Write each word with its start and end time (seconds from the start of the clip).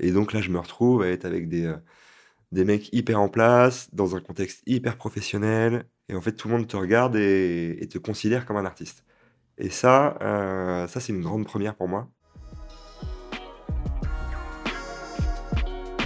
Et 0.00 0.12
donc 0.12 0.32
là, 0.32 0.40
je 0.40 0.50
me 0.50 0.58
retrouve 0.58 1.02
à 1.02 1.08
être 1.08 1.24
avec 1.24 1.48
des, 1.48 1.64
heu, 1.66 1.78
des 2.52 2.64
mecs 2.64 2.92
hyper 2.92 3.20
en 3.20 3.28
place, 3.28 3.88
dans 3.92 4.16
un 4.16 4.20
contexte 4.20 4.62
hyper 4.66 4.96
professionnel 4.96 5.86
et 6.08 6.14
en 6.14 6.20
fait, 6.20 6.32
tout 6.32 6.48
le 6.48 6.54
monde 6.56 6.66
te 6.66 6.76
regarde 6.76 7.16
et 7.16 7.88
te 7.90 7.98
considère 7.98 8.46
comme 8.46 8.56
un 8.56 8.66
artiste 8.66 9.04
et 9.58 9.70
ça, 9.70 10.16
heu, 10.20 10.86
ça, 10.88 11.00
c'est 11.00 11.12
une 11.12 11.22
grande 11.22 11.44
première 11.44 11.74
pour 11.74 11.88
moi. 11.88 12.08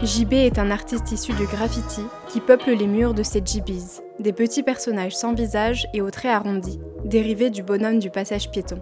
JB 0.02 0.34
est 0.34 0.58
un 0.60 0.70
artiste 0.70 1.10
issu 1.10 1.32
du 1.32 1.44
graffiti 1.46 2.02
qui 2.28 2.40
peuple 2.40 2.70
les 2.70 2.86
murs 2.86 3.14
de 3.14 3.24
ces 3.24 3.42
JBs, 3.44 4.00
des 4.20 4.32
petits 4.32 4.62
personnages 4.62 5.16
sans 5.16 5.34
visage 5.34 5.88
et 5.92 6.00
aux 6.00 6.10
traits 6.10 6.32
arrondis, 6.32 6.78
dérivés 7.04 7.50
du 7.50 7.64
bonhomme 7.64 7.98
du 7.98 8.10
passage 8.10 8.50
piéton. 8.50 8.80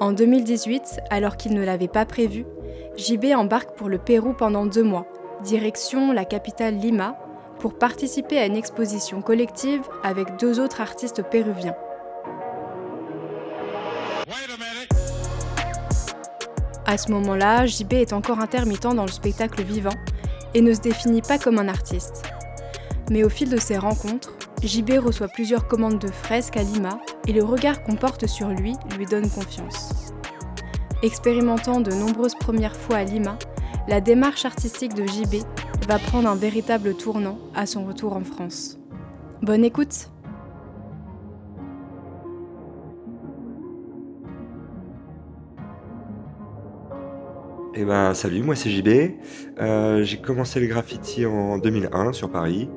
En 0.00 0.12
2018, 0.12 1.00
alors 1.10 1.36
qu'il 1.36 1.54
ne 1.54 1.64
l'avait 1.64 1.86
pas 1.86 2.04
prévu, 2.06 2.44
JB 2.96 3.34
embarque 3.36 3.76
pour 3.76 3.90
le 3.90 3.98
Pérou 3.98 4.32
pendant 4.32 4.64
deux 4.64 4.82
mois, 4.82 5.06
direction 5.42 6.12
la 6.12 6.24
capitale 6.24 6.76
Lima, 6.76 7.18
pour 7.58 7.76
participer 7.76 8.38
à 8.38 8.46
une 8.46 8.56
exposition 8.56 9.20
collective 9.20 9.82
avec 10.02 10.36
deux 10.38 10.60
autres 10.60 10.80
artistes 10.80 11.22
péruviens. 11.22 11.74
À 16.86 16.96
ce 16.96 17.10
moment-là, 17.12 17.66
JB 17.66 17.94
est 17.94 18.12
encore 18.14 18.40
intermittent 18.40 18.94
dans 18.94 19.04
le 19.04 19.10
spectacle 19.10 19.62
vivant 19.62 19.96
et 20.54 20.62
ne 20.62 20.72
se 20.72 20.80
définit 20.80 21.22
pas 21.22 21.38
comme 21.38 21.58
un 21.58 21.68
artiste. 21.68 22.22
Mais 23.10 23.24
au 23.24 23.28
fil 23.28 23.50
de 23.50 23.58
ces 23.58 23.76
rencontres, 23.76 24.32
JB 24.62 24.92
reçoit 24.98 25.28
plusieurs 25.28 25.68
commandes 25.68 25.98
de 25.98 26.10
fresques 26.10 26.56
à 26.56 26.62
Lima 26.62 26.98
et 27.28 27.32
le 27.32 27.44
regard 27.44 27.82
qu'on 27.82 27.96
porte 27.96 28.26
sur 28.26 28.48
lui 28.48 28.74
lui 28.96 29.04
donne 29.04 29.28
confiance. 29.28 30.05
Expérimentant 31.02 31.82
de 31.82 31.90
nombreuses 31.90 32.34
premières 32.34 32.74
fois 32.74 32.96
à 32.96 33.04
Lima, 33.04 33.38
la 33.86 34.00
démarche 34.00 34.46
artistique 34.46 34.94
de 34.94 35.04
JB 35.04 35.44
va 35.86 35.98
prendre 35.98 36.26
un 36.26 36.36
véritable 36.36 36.94
tournant 36.96 37.38
à 37.54 37.66
son 37.66 37.84
retour 37.84 38.16
en 38.16 38.24
France. 38.24 38.78
Bonne 39.42 39.62
écoute 39.62 40.10
Eh 47.74 47.84
ben, 47.84 48.14
salut, 48.14 48.42
moi 48.42 48.56
c'est 48.56 48.70
JB. 48.70 48.88
Euh, 49.60 50.02
j'ai 50.02 50.16
commencé 50.16 50.60
le 50.60 50.66
graffiti 50.66 51.26
en 51.26 51.58
2001 51.58 52.14
sur 52.14 52.30
Paris 52.30 52.70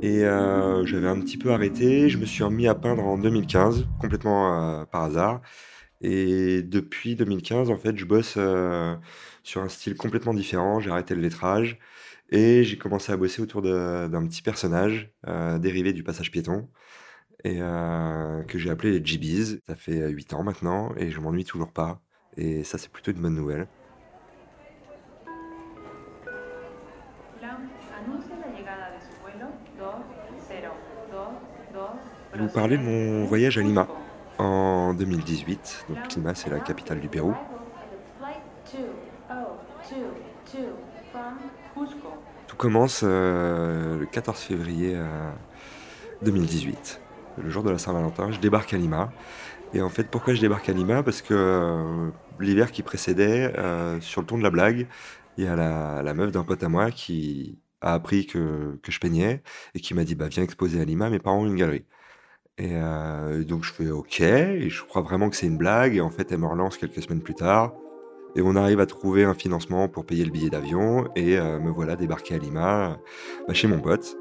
et 0.00 0.24
euh, 0.24 0.86
j'avais 0.86 1.08
un 1.08 1.20
petit 1.20 1.36
peu 1.36 1.52
arrêté. 1.52 2.08
Je 2.08 2.16
me 2.16 2.24
suis 2.24 2.42
remis 2.42 2.66
à 2.66 2.74
peindre 2.74 3.04
en 3.04 3.18
2015, 3.18 3.86
complètement 4.00 4.80
euh, 4.80 4.84
par 4.86 5.04
hasard. 5.04 5.42
Et 6.00 6.62
depuis 6.62 7.14
2015, 7.14 7.70
en 7.70 7.76
fait, 7.76 7.96
je 7.96 8.04
bosse 8.04 8.34
euh, 8.38 8.96
sur 9.42 9.62
un 9.62 9.68
style 9.68 9.96
complètement 9.96 10.32
différent. 10.32 10.80
J'ai 10.80 10.90
arrêté 10.90 11.14
le 11.14 11.20
lettrage 11.20 11.78
et 12.30 12.64
j'ai 12.64 12.78
commencé 12.78 13.12
à 13.12 13.16
bosser 13.16 13.42
autour 13.42 13.60
d'un 13.62 14.26
petit 14.26 14.42
personnage 14.42 15.10
euh, 15.26 15.58
dérivé 15.58 15.92
du 15.92 16.02
passage 16.02 16.30
piéton 16.30 16.68
et 17.44 17.58
euh, 17.60 18.42
que 18.44 18.58
j'ai 18.58 18.70
appelé 18.70 18.98
les 18.98 19.04
GBs. 19.04 19.60
Ça 19.66 19.76
fait 19.76 20.08
8 20.08 20.34
ans 20.34 20.42
maintenant 20.42 20.94
et 20.96 21.10
je 21.10 21.20
m'ennuie 21.20 21.44
toujours 21.44 21.72
pas. 21.72 22.00
Et 22.36 22.64
ça, 22.64 22.78
c'est 22.78 22.90
plutôt 22.90 23.10
une 23.12 23.20
bonne 23.20 23.34
nouvelle. 23.34 23.66
Anuncia 28.00 28.34
la 28.40 28.48
llegada 28.56 28.96
de 28.96 29.00
su 29.04 29.12
vuelo 29.22 29.48
2022. 29.76 30.80
Je 32.32 32.38
vais 32.38 32.46
vous 32.46 32.52
parler 32.52 32.78
de 32.78 32.82
mon 32.82 33.26
voyage 33.26 33.58
à 33.58 33.60
Lima 33.60 33.86
en 34.40 34.94
2018. 34.94 35.86
Donc 35.88 36.14
Lima, 36.14 36.34
c'est 36.34 36.50
la 36.50 36.60
capitale 36.60 37.00
du 37.00 37.08
Pérou. 37.08 37.34
Flight 38.18 38.40
2022 39.90 40.68
from 41.12 41.38
Cusco. 41.74 42.08
Tout 42.46 42.56
commence 42.56 43.02
euh, 43.04 43.98
le 43.98 44.06
14 44.06 44.38
février 44.38 44.94
euh, 44.94 45.30
2018, 46.22 47.00
le 47.42 47.50
jour 47.50 47.62
de 47.62 47.70
la 47.70 47.78
Saint-Valentin. 47.78 48.32
Je 48.32 48.40
débarque 48.40 48.72
à 48.72 48.78
Lima. 48.78 49.12
Et 49.72 49.82
en 49.82 49.90
fait, 49.90 50.04
pourquoi 50.10 50.34
je 50.34 50.40
débarque 50.40 50.68
à 50.68 50.72
Lima? 50.72 51.02
Parce 51.02 51.22
que 51.22 51.34
euh, 51.34 52.10
l'hiver 52.40 52.72
qui 52.72 52.82
précédait, 52.82 53.52
euh, 53.58 54.00
sur 54.00 54.22
le 54.22 54.26
ton 54.26 54.38
de 54.38 54.42
la 54.42 54.50
blague, 54.50 54.88
il 55.36 55.44
y 55.44 55.46
a 55.46 55.54
la, 55.54 56.02
la 56.02 56.14
meuf 56.14 56.32
d'un 56.32 56.42
pote 56.44 56.62
à 56.62 56.68
moi 56.68 56.90
qui 56.90 57.60
a 57.82 57.94
appris 57.94 58.26
que, 58.26 58.78
que 58.82 58.90
je 58.90 58.98
peignais 59.00 59.42
et 59.74 59.80
qui 59.80 59.94
m'a 59.94 60.04
dit 60.04 60.14
bah, 60.14 60.28
Viens 60.28 60.42
exposer 60.42 60.80
à 60.80 60.84
Lima, 60.84 61.10
mes 61.10 61.18
parents 61.20 61.40
ont 61.42 61.46
une 61.46 61.56
galerie. 61.56 61.84
Et 62.60 62.72
euh, 62.74 63.42
donc 63.42 63.64
je 63.64 63.72
fais 63.72 63.90
OK, 63.90 64.20
et 64.20 64.68
je 64.68 64.84
crois 64.84 65.00
vraiment 65.00 65.30
que 65.30 65.36
c'est 65.36 65.46
une 65.46 65.56
blague. 65.56 65.96
Et 65.96 66.02
en 66.02 66.10
fait, 66.10 66.30
elle 66.30 66.40
me 66.40 66.46
relance 66.46 66.76
quelques 66.76 67.02
semaines 67.02 67.22
plus 67.22 67.34
tard. 67.34 67.72
Et 68.36 68.42
on 68.42 68.54
arrive 68.54 68.80
à 68.80 68.86
trouver 68.86 69.24
un 69.24 69.32
financement 69.32 69.88
pour 69.88 70.04
payer 70.04 70.26
le 70.26 70.30
billet 70.30 70.50
d'avion. 70.50 71.08
Et 71.16 71.38
euh, 71.38 71.58
me 71.58 71.70
voilà 71.70 71.96
débarqué 71.96 72.34
à 72.34 72.38
Lima, 72.38 72.98
bah, 73.48 73.54
chez 73.54 73.66
mon 73.66 73.80
pote. 73.80 74.14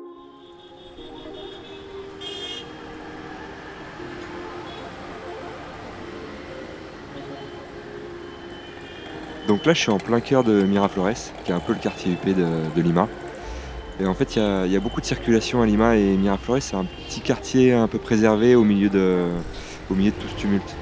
Donc 9.50 9.66
là, 9.66 9.74
je 9.74 9.80
suis 9.80 9.92
en 9.92 9.98
plein 9.98 10.22
cœur 10.22 10.46
de 10.46 10.64
Miraflores, 10.64 11.34
qui 11.44 11.52
est 11.52 11.56
un 11.56 11.60
peu 11.60 11.74
le 11.74 11.80
quartier 11.80 12.14
UP 12.14 12.26
de, 12.26 12.74
de 12.74 12.82
Lima. 12.82 13.10
Et 14.00 14.06
en 14.06 14.14
fait, 14.14 14.38
il 14.38 14.72
y 14.72 14.78
a, 14.78 14.80
beaucoup 14.80 15.02
de 15.02 15.06
circulation 15.06 15.62
à 15.62 15.66
Lima 15.66 15.98
et 15.98 16.16
Miraflores, 16.16 16.62
c'est 16.62 16.78
un 16.78 16.86
petit 16.86 17.20
quartier 17.20 17.74
un 17.74 17.90
peu 17.90 17.98
préservé 17.98 18.56
au 18.56 18.64
milieu 18.64 18.90
de, 18.90 19.28
tout 19.90 20.28
ce 20.28 20.36
tumulte. 20.36 20.76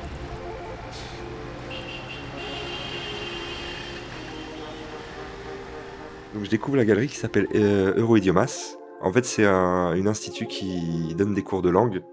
Donc 6.35 6.43
je 6.43 6.49
découvre 6.49 6.77
la 6.77 6.85
galerie 6.85 7.07
qui 7.07 7.15
s'appelle 7.15 7.47
euh, 7.55 7.95
Euroidiomas. 7.97 8.75
En 9.01 9.11
fait, 9.11 9.25
c'est 9.25 9.45
un, 9.45 10.05
institut 10.05 10.45
qui 10.45 11.15
donne 11.17 11.33
des 11.33 11.41
cours 11.41 11.63
de 11.63 11.69
langue 11.69 12.03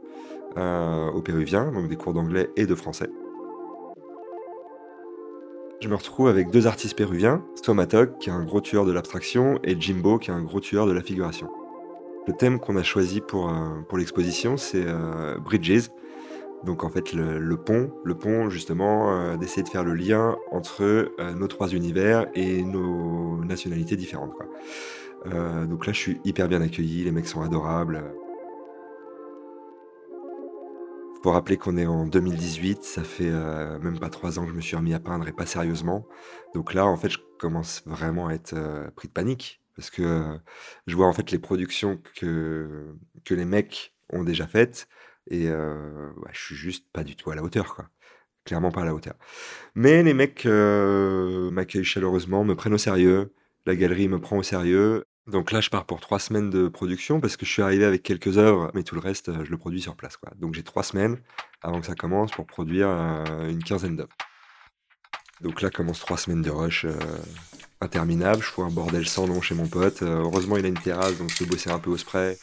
euh, 0.57 1.11
aux 1.11 1.21
Péruviens, 1.21 1.71
donc 1.71 1.89
des 1.89 1.97
cours 1.97 2.15
d'anglais 2.15 2.49
et 2.57 2.65
de 2.65 2.75
français. 2.75 3.11
Je 5.85 5.91
me 5.91 5.97
retrouve 5.97 6.29
avec 6.29 6.51
deux 6.51 6.67
artistes 6.67 6.97
péruviens, 6.97 7.45
Somatok, 7.63 8.17
qui 8.17 8.31
est 8.31 8.33
un 8.33 8.43
gros 8.43 8.63
tueur 8.63 8.87
de 8.87 8.93
l'abstraction, 8.93 9.59
et 9.65 9.79
Jimbo, 9.79 10.19
qui 10.19 10.31
est 10.31 10.33
un 10.33 10.43
gros 10.43 10.59
tueur 10.59 10.87
de 10.87 10.93
la 10.93 11.03
figuration. 11.03 11.51
Le 12.27 12.33
thème 12.33 12.59
qu'on 12.59 12.77
a 12.77 12.83
choisi 12.83 13.21
pour, 13.21 13.51
euh, 13.51 13.83
pour 13.87 13.99
l'exposition, 13.99 14.57
c'est 14.57 14.83
euh, 14.87 15.37
Bridges. 15.37 15.91
Donc 16.65 16.85
en 16.85 16.89
fait, 16.89 17.13
le, 17.13 17.57
pont, 17.59 17.93
le 18.03 18.15
pont 18.15 18.49
justement, 18.49 19.13
euh, 19.13 19.37
d'essayer 19.37 19.63
de 19.63 19.69
faire 19.69 19.85
le 19.85 19.93
lien 19.93 20.39
entre 20.51 21.13
nos 21.37 21.49
trois 21.49 21.69
univers 21.69 22.29
et 22.35 22.63
nos 22.63 23.45
nationalités 23.45 23.97
différentes. 23.97 24.33
donc 25.69 25.87
là, 25.87 25.93
je 25.93 25.99
suis 25.99 26.21
hyper 26.25 26.49
bien 26.49 26.63
accueilli, 26.63 27.05
les 27.05 27.13
mecs 27.13 27.29
sont 27.29 27.43
adorables. 27.43 28.03
Faut 31.25 31.31
rappeler 31.31 31.57
qu'on 31.57 31.79
est 31.79 31.87
en 31.87 32.07
2018, 32.07 32.85
ça 32.85 33.03
fait 33.03 33.31
euh, 33.31 33.79
même 33.79 33.99
pas 33.99 34.11
trois 34.11 34.39
ans 34.39 34.45
que 34.45 34.51
je 34.51 34.55
me 34.55 34.61
suis 34.61 34.77
remis 34.77 34.93
à 34.93 35.01
peindre 35.01 35.27
et 35.27 35.33
pas 35.33 35.47
sérieusement. 35.47 36.07
Donc 36.55 36.75
là, 36.75 36.85
en 36.85 36.99
fait, 36.99 37.09
je 37.09 37.19
commence 37.39 37.83
vraiment 37.87 38.29
à 38.29 38.35
être 38.35 38.53
euh, 38.53 38.91
pris 38.91 39.09
de 39.09 39.13
panique 39.15 39.63
parce 39.75 39.89
que 39.89 40.03
euh, 40.03 40.37
je 40.87 40.95
vois 40.95 41.07
en 41.07 41.15
fait 41.15 41.31
les 41.31 41.39
productions 41.39 41.99
que, 42.15 42.95
que 43.25 43.33
les 43.33 43.47
mecs 43.47 43.95
ont 44.11 44.23
déjà 44.23 44.47
faites 44.47 44.87
et 45.31 45.49
ouais, 45.49 46.31
je 46.33 46.45
suis 46.45 46.57
juste 46.57 46.93
pas 46.93 47.05
du 47.05 47.17
tout 47.17 47.31
à 47.31 47.35
la 47.35 47.43
hauteur, 47.43 47.75
quoi. 47.75 47.89
Clairement 48.45 48.71
pas 48.71 48.83
à 48.83 48.85
la 48.85 48.95
hauteur. 48.95 49.15
Mais 49.75 50.03
les 50.03 50.13
mecs 50.13 50.45
m'accueillent 50.45 51.85
chaleureusement, 51.85 52.45
me 52.45 52.55
prennent 52.55 52.75
au 52.75 52.79
sérieux, 52.79 53.33
la 53.65 53.77
galerie 53.77 54.09
me 54.09 54.21
prend 54.21 54.37
au 54.37 54.43
sérieux. 54.43 55.07
Donc 55.27 55.53
là, 55.53 55.61
je 55.63 55.71
pars 55.71 55.87
pour 55.87 56.01
trois 56.01 56.19
semaines 56.19 56.51
de 56.51 56.69
production 56.69 57.19
parce 57.19 57.37
que 57.37 57.47
je 57.47 57.51
suis 57.51 57.63
arrivé 57.63 57.85
avec 57.85 58.03
quelques 58.03 58.37
œuvres, 58.37 58.71
mais 58.75 58.83
tout 58.83 58.95
le 58.95 59.01
reste, 59.01 59.31
euh, 59.31 59.45
je 59.45 59.51
le 59.51 59.57
produis 59.57 59.81
sur 59.81 59.97
place. 59.97 60.19
Quoi. 60.19 60.31
Donc 60.37 60.55
j'ai 60.55 60.63
trois 60.63 60.83
semaines 60.83 61.19
avant 61.63 61.81
que 61.81 61.87
ça 61.87 61.95
commence 61.95 62.31
pour 62.33 62.47
produire 62.47 62.89
euh, 62.89 63.49
une 63.49 63.63
quinzaine 63.63 63.97
d'œuvres. 63.97 64.13
Donc 65.41 65.63
là 65.63 65.71
commence 65.71 66.01
trois 66.01 66.19
semaines 66.19 66.43
de 66.43 66.51
rush 66.51 66.85
euh, 66.85 66.93
interminable. 67.81 68.43
Je 68.43 68.49
fous 68.49 68.65
un 68.65 68.71
bordel 68.71 69.09
sans 69.09 69.27
nom 69.27 69.41
chez 69.41 69.55
mon 69.55 69.67
pote. 69.67 70.03
Heureusement, 70.03 70.59
il 70.59 70.67
a 70.67 70.69
une 70.69 70.79
terrasse, 70.79 71.17
donc 71.17 71.31
je 71.31 71.39
peux 71.39 71.47
bosser 71.47 71.71
un 71.71 71.79
peu 71.79 71.91
au 71.91 71.97
spray. 71.97 72.37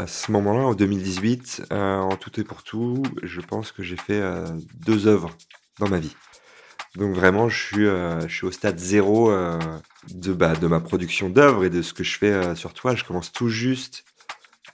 À 0.00 0.06
ce 0.06 0.32
moment-là, 0.32 0.60
en 0.60 0.72
2018, 0.72 1.64
euh, 1.72 1.98
en 1.98 2.16
tout 2.16 2.40
et 2.40 2.42
pour 2.42 2.62
tout, 2.62 3.02
je 3.22 3.42
pense 3.42 3.70
que 3.70 3.82
j'ai 3.82 3.98
fait 3.98 4.18
euh, 4.18 4.46
deux 4.86 5.06
œuvres 5.06 5.36
dans 5.78 5.90
ma 5.90 5.98
vie. 5.98 6.16
Donc 6.94 7.14
vraiment, 7.14 7.50
je 7.50 7.62
suis, 7.62 7.84
euh, 7.84 8.18
au 8.42 8.50
stade 8.50 8.78
zéro 8.78 9.30
de, 10.08 10.32
bah, 10.32 10.54
de 10.54 10.66
ma 10.68 10.80
production 10.80 11.28
d'œuvres 11.28 11.64
et 11.64 11.70
de 11.70 11.82
ce 11.82 11.92
que 11.92 12.02
je 12.02 12.16
fais 12.16 12.54
sur 12.56 12.72
toile. 12.72 12.96
Je 12.96 13.04
commence 13.04 13.30
tout 13.30 13.50
juste 13.50 14.04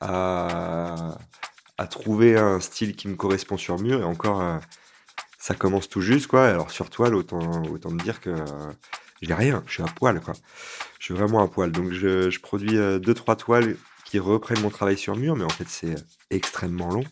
à, 0.00 1.18
trouver 1.90 2.38
un 2.38 2.60
style 2.60 2.94
qui 2.94 3.08
me 3.08 3.16
correspond 3.16 3.56
sur 3.56 3.80
mur 3.80 4.02
et 4.02 4.04
encore, 4.04 4.60
ça 5.40 5.56
commence 5.56 5.88
tout 5.88 6.02
juste, 6.02 6.28
quoi. 6.28 6.46
Alors 6.46 6.70
sur 6.70 6.88
toile, 6.88 7.16
autant, 7.16 7.64
autant 7.64 7.90
me 7.90 7.98
dire 7.98 8.20
que 8.20 8.32
j'ai 9.22 9.34
rien, 9.34 9.64
je 9.66 9.72
suis 9.72 9.82
à 9.82 9.86
poil, 9.86 10.20
quoi. 10.20 10.34
Je 11.00 11.06
suis 11.06 11.14
vraiment 11.14 11.42
à 11.42 11.48
poil. 11.48 11.72
Donc 11.72 11.90
je, 11.90 12.38
produis 12.38 12.76
deux, 13.00 13.14
trois 13.14 13.34
toiles 13.34 13.76
reprennent 14.14 14.60
mon 14.60 14.70
travail 14.70 14.96
sur 14.96 15.16
mur, 15.16 15.36
mais 15.36 15.44
en 15.44 15.50
fait 15.50 15.68
c'est 15.68 15.94
extrêmement 16.30 16.90
long. 16.90 17.04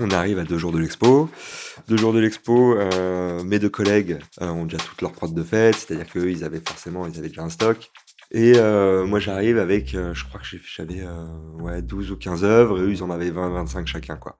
On 0.00 0.10
arrive 0.10 0.38
à 0.38 0.44
deux 0.44 0.58
jours 0.58 0.70
de 0.70 0.78
l'expo. 0.78 1.28
Deux 1.88 1.96
jours 1.96 2.12
de 2.12 2.20
l'expo, 2.20 2.76
euh, 2.76 3.42
mes 3.42 3.58
deux 3.58 3.68
collègues 3.68 4.18
euh, 4.40 4.48
ont 4.48 4.64
déjà 4.64 4.82
toutes 4.82 5.02
leurs 5.02 5.12
prods 5.12 5.28
de 5.28 5.42
fête, 5.42 5.74
c'est-à-dire 5.74 6.06
qu'eux, 6.08 6.30
ils 6.30 6.44
avaient 6.44 6.62
forcément, 6.64 7.06
ils 7.06 7.18
avaient 7.18 7.28
déjà 7.28 7.42
un 7.42 7.50
stock. 7.50 7.90
Et 8.30 8.52
euh, 8.56 9.06
moi, 9.06 9.18
j'arrive 9.20 9.58
avec, 9.58 9.94
euh, 9.94 10.14
je 10.14 10.24
crois 10.24 10.40
que 10.40 10.46
j'avais 10.46 11.00
euh, 11.00 11.26
ouais, 11.60 11.82
12 11.82 12.12
ou 12.12 12.16
15 12.16 12.44
œuvres, 12.44 12.78
et 12.78 12.82
eux, 12.82 12.90
ils 12.92 13.02
en 13.02 13.10
avaient 13.10 13.30
20, 13.30 13.48
25 13.50 13.86
chacun, 13.86 14.16
quoi. 14.16 14.38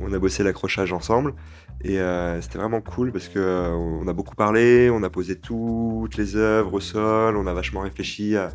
On 0.00 0.12
a 0.12 0.18
bossé 0.18 0.42
l'accrochage 0.42 0.92
ensemble, 0.92 1.34
et 1.82 2.00
euh, 2.00 2.40
c'était 2.40 2.58
vraiment 2.58 2.80
cool 2.80 3.12
parce 3.12 3.28
que 3.28 3.38
euh, 3.38 3.70
on 3.70 4.08
a 4.08 4.12
beaucoup 4.12 4.34
parlé, 4.34 4.90
on 4.90 5.02
a 5.02 5.10
posé 5.10 5.36
toutes 5.36 6.16
les 6.16 6.34
œuvres 6.34 6.74
au 6.74 6.80
sol, 6.80 7.36
on 7.36 7.46
a 7.46 7.54
vachement 7.54 7.80
réfléchi 7.80 8.36
à, 8.36 8.50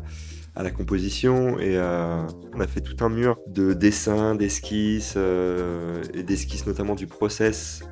la 0.56 0.70
composition, 0.70 1.58
et 1.58 1.76
euh, 1.76 2.22
on 2.54 2.60
a 2.60 2.66
fait 2.66 2.80
tout 2.80 3.02
un 3.04 3.08
mur 3.08 3.38
de 3.48 3.72
dessins, 3.72 4.34
d'esquisses, 4.34 5.16
et 5.16 6.22
d'esquisses 6.22 6.66
notamment 6.66 6.94
du 6.94 7.06
process 7.06 7.82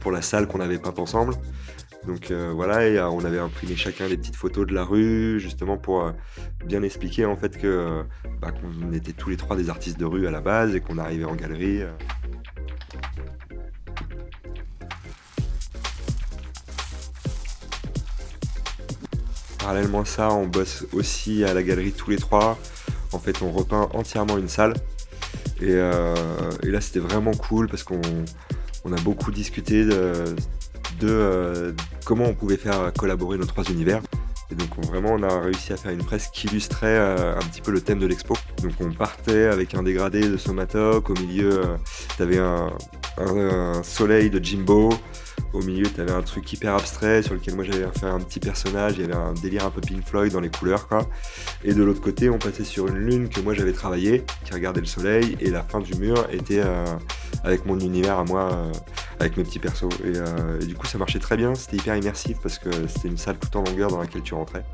pour 0.00 0.12
la 0.12 0.22
salle 0.22 0.46
qu'on 0.46 0.60
avait 0.60 0.78
peinte 0.78 0.98
ensemble. 0.98 1.34
Donc 2.06 2.32
voilà, 2.32 3.10
on 3.12 3.24
avait 3.26 3.40
imprimé 3.40 3.76
chacun 3.76 4.08
des 4.08 4.16
petites 4.16 4.36
photos 4.36 4.66
de 4.66 4.72
la 4.72 4.84
rue, 4.84 5.38
justement 5.38 5.76
pour 5.76 6.10
bien 6.64 6.82
expliquer 6.82 7.26
en 7.26 7.36
fait 7.36 7.58
que 7.58 8.04
bah, 8.40 8.52
qu'on 8.52 8.94
était 8.94 9.12
tous 9.12 9.28
les 9.28 9.36
trois 9.36 9.54
des 9.54 9.68
artistes 9.68 10.00
de 10.00 10.06
rue 10.06 10.26
à 10.26 10.30
la 10.30 10.40
base 10.40 10.74
et 10.74 10.80
qu'on 10.80 10.96
arrivait 10.96 11.26
en 11.26 11.34
galerie. 11.34 11.82
Parallèlement 19.60 20.00
à 20.00 20.04
ça, 20.04 20.30
on 20.32 20.46
bosse 20.46 20.86
aussi 20.92 21.44
à 21.44 21.52
la 21.54 21.62
galerie 21.62 21.92
tous 21.92 22.10
les 22.10 22.16
trois. 22.16 22.58
En 23.12 23.18
fait, 23.18 23.42
on 23.42 23.50
repeint 23.52 23.88
entièrement 23.92 24.38
une 24.38 24.48
salle. 24.48 24.74
Et, 25.60 25.66
euh, 25.70 26.14
là, 26.62 26.80
c'était 26.80 27.00
vraiment 27.00 27.32
cool 27.32 27.68
parce 27.68 27.82
qu'on 27.82 28.00
on 28.84 28.92
a 28.92 29.00
beaucoup 29.02 29.30
discuté 29.30 29.84
de, 29.84 30.24
euh, 31.02 31.72
comment 32.04 32.24
on 32.24 32.34
pouvait 32.34 32.56
faire 32.56 32.92
collaborer 32.96 33.36
nos 33.36 33.44
trois 33.44 33.64
univers. 33.64 34.00
Et 34.50 34.54
donc 34.56 34.68
on- 34.78 34.86
vraiment 34.86 35.10
on 35.12 35.22
a 35.22 35.40
réussi 35.40 35.72
à 35.72 35.76
faire 35.76 35.92
une 35.92 36.02
fresque 36.02 36.30
qui 36.32 36.48
illustrait 36.48 36.88
euh, 36.98 37.36
un 37.36 37.42
petit 37.42 37.60
peu 37.60 37.70
le 37.70 37.80
thème 37.80 38.00
de 38.00 38.06
l'expo. 38.06 38.34
Donc 38.62 38.72
on 38.80 38.90
partait 38.92 39.44
avec 39.44 39.74
un 39.74 39.82
dégradé 39.84 40.28
de 40.28 40.36
Somatoc, 40.36 41.08
au 41.10 41.14
milieu 41.14 41.62
tu 42.16 42.22
avais 42.22 42.38
un 42.38 42.70
soleil 43.84 44.28
de 44.30 44.42
Jimbo, 44.42 44.88
au 45.52 45.62
milieu 45.62 45.86
tu 45.92 46.00
avais 46.00 46.12
un 46.12 46.22
truc 46.22 46.52
hyper 46.52 46.74
abstrait 46.74 47.22
sur 47.22 47.34
lequel 47.34 47.54
moi 47.54 47.64
j'avais 47.64 47.86
fait 47.98 48.06
un 48.06 48.20
petit 48.20 48.40
personnage, 48.40 48.94
il 48.96 49.02
y 49.02 49.04
avait 49.04 49.14
un 49.14 49.32
délire 49.34 49.66
un 49.66 49.70
peu 49.70 49.80
Pink 49.80 50.06
Floyd 50.06 50.32
dans 50.32 50.40
les 50.40 50.50
couleurs 50.50 50.88
quoi. 50.88 51.06
Et 51.64 51.74
de 51.74 51.82
l'autre 51.82 52.00
côté 52.00 52.30
on 52.30 52.38
passait 52.38 52.64
sur 52.64 52.86
une 52.88 52.98
lune 52.98 53.28
que 53.28 53.40
moi 53.40 53.54
j'avais 53.54 53.72
travaillée, 53.72 54.24
qui 54.44 54.52
regardait 54.52 54.80
le 54.80 54.86
soleil, 54.86 55.36
et 55.40 55.50
la 55.50 55.62
fin 55.62 55.80
du 55.80 55.94
mur 55.94 56.26
était 56.30 56.62
euh, 56.64 56.84
avec 57.44 57.66
mon 57.66 57.78
univers 57.78 58.18
à 58.18 58.24
moi, 58.24 58.50
euh, 58.52 58.72
avec 59.18 59.36
mes 59.36 59.44
petits 59.44 59.58
persos. 59.58 59.88
Euh, 60.04 60.60
et 60.60 60.66
du 60.66 60.74
coup, 60.74 60.86
ça 60.86 60.98
marchait 60.98 61.18
très 61.18 61.36
bien, 61.36 61.54
c'était 61.54 61.76
hyper 61.76 61.96
immersif 61.96 62.38
parce 62.42 62.58
que 62.58 62.70
c'était 62.88 63.08
une 63.08 63.18
salle 63.18 63.38
tout 63.38 63.56
en 63.56 63.62
longueur 63.62 63.90
dans 63.90 64.00
laquelle 64.00 64.22
tu 64.22 64.34
rentrais. 64.34 64.64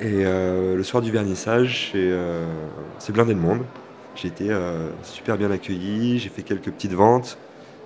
Et 0.00 0.24
euh, 0.24 0.76
le 0.76 0.82
soir 0.84 1.02
du 1.02 1.10
vernissage, 1.10 1.90
c'est 1.92 1.98
euh, 1.98 2.46
c'est 2.98 3.12
blindé 3.12 3.34
de 3.34 3.40
monde. 3.40 3.64
J'ai 4.14 4.28
été 4.28 4.50
euh, 4.50 4.90
super 5.02 5.36
bien 5.36 5.50
accueilli, 5.50 6.18
j'ai 6.18 6.28
fait 6.28 6.42
quelques 6.42 6.70
petites 6.70 6.92
ventes. 6.92 7.38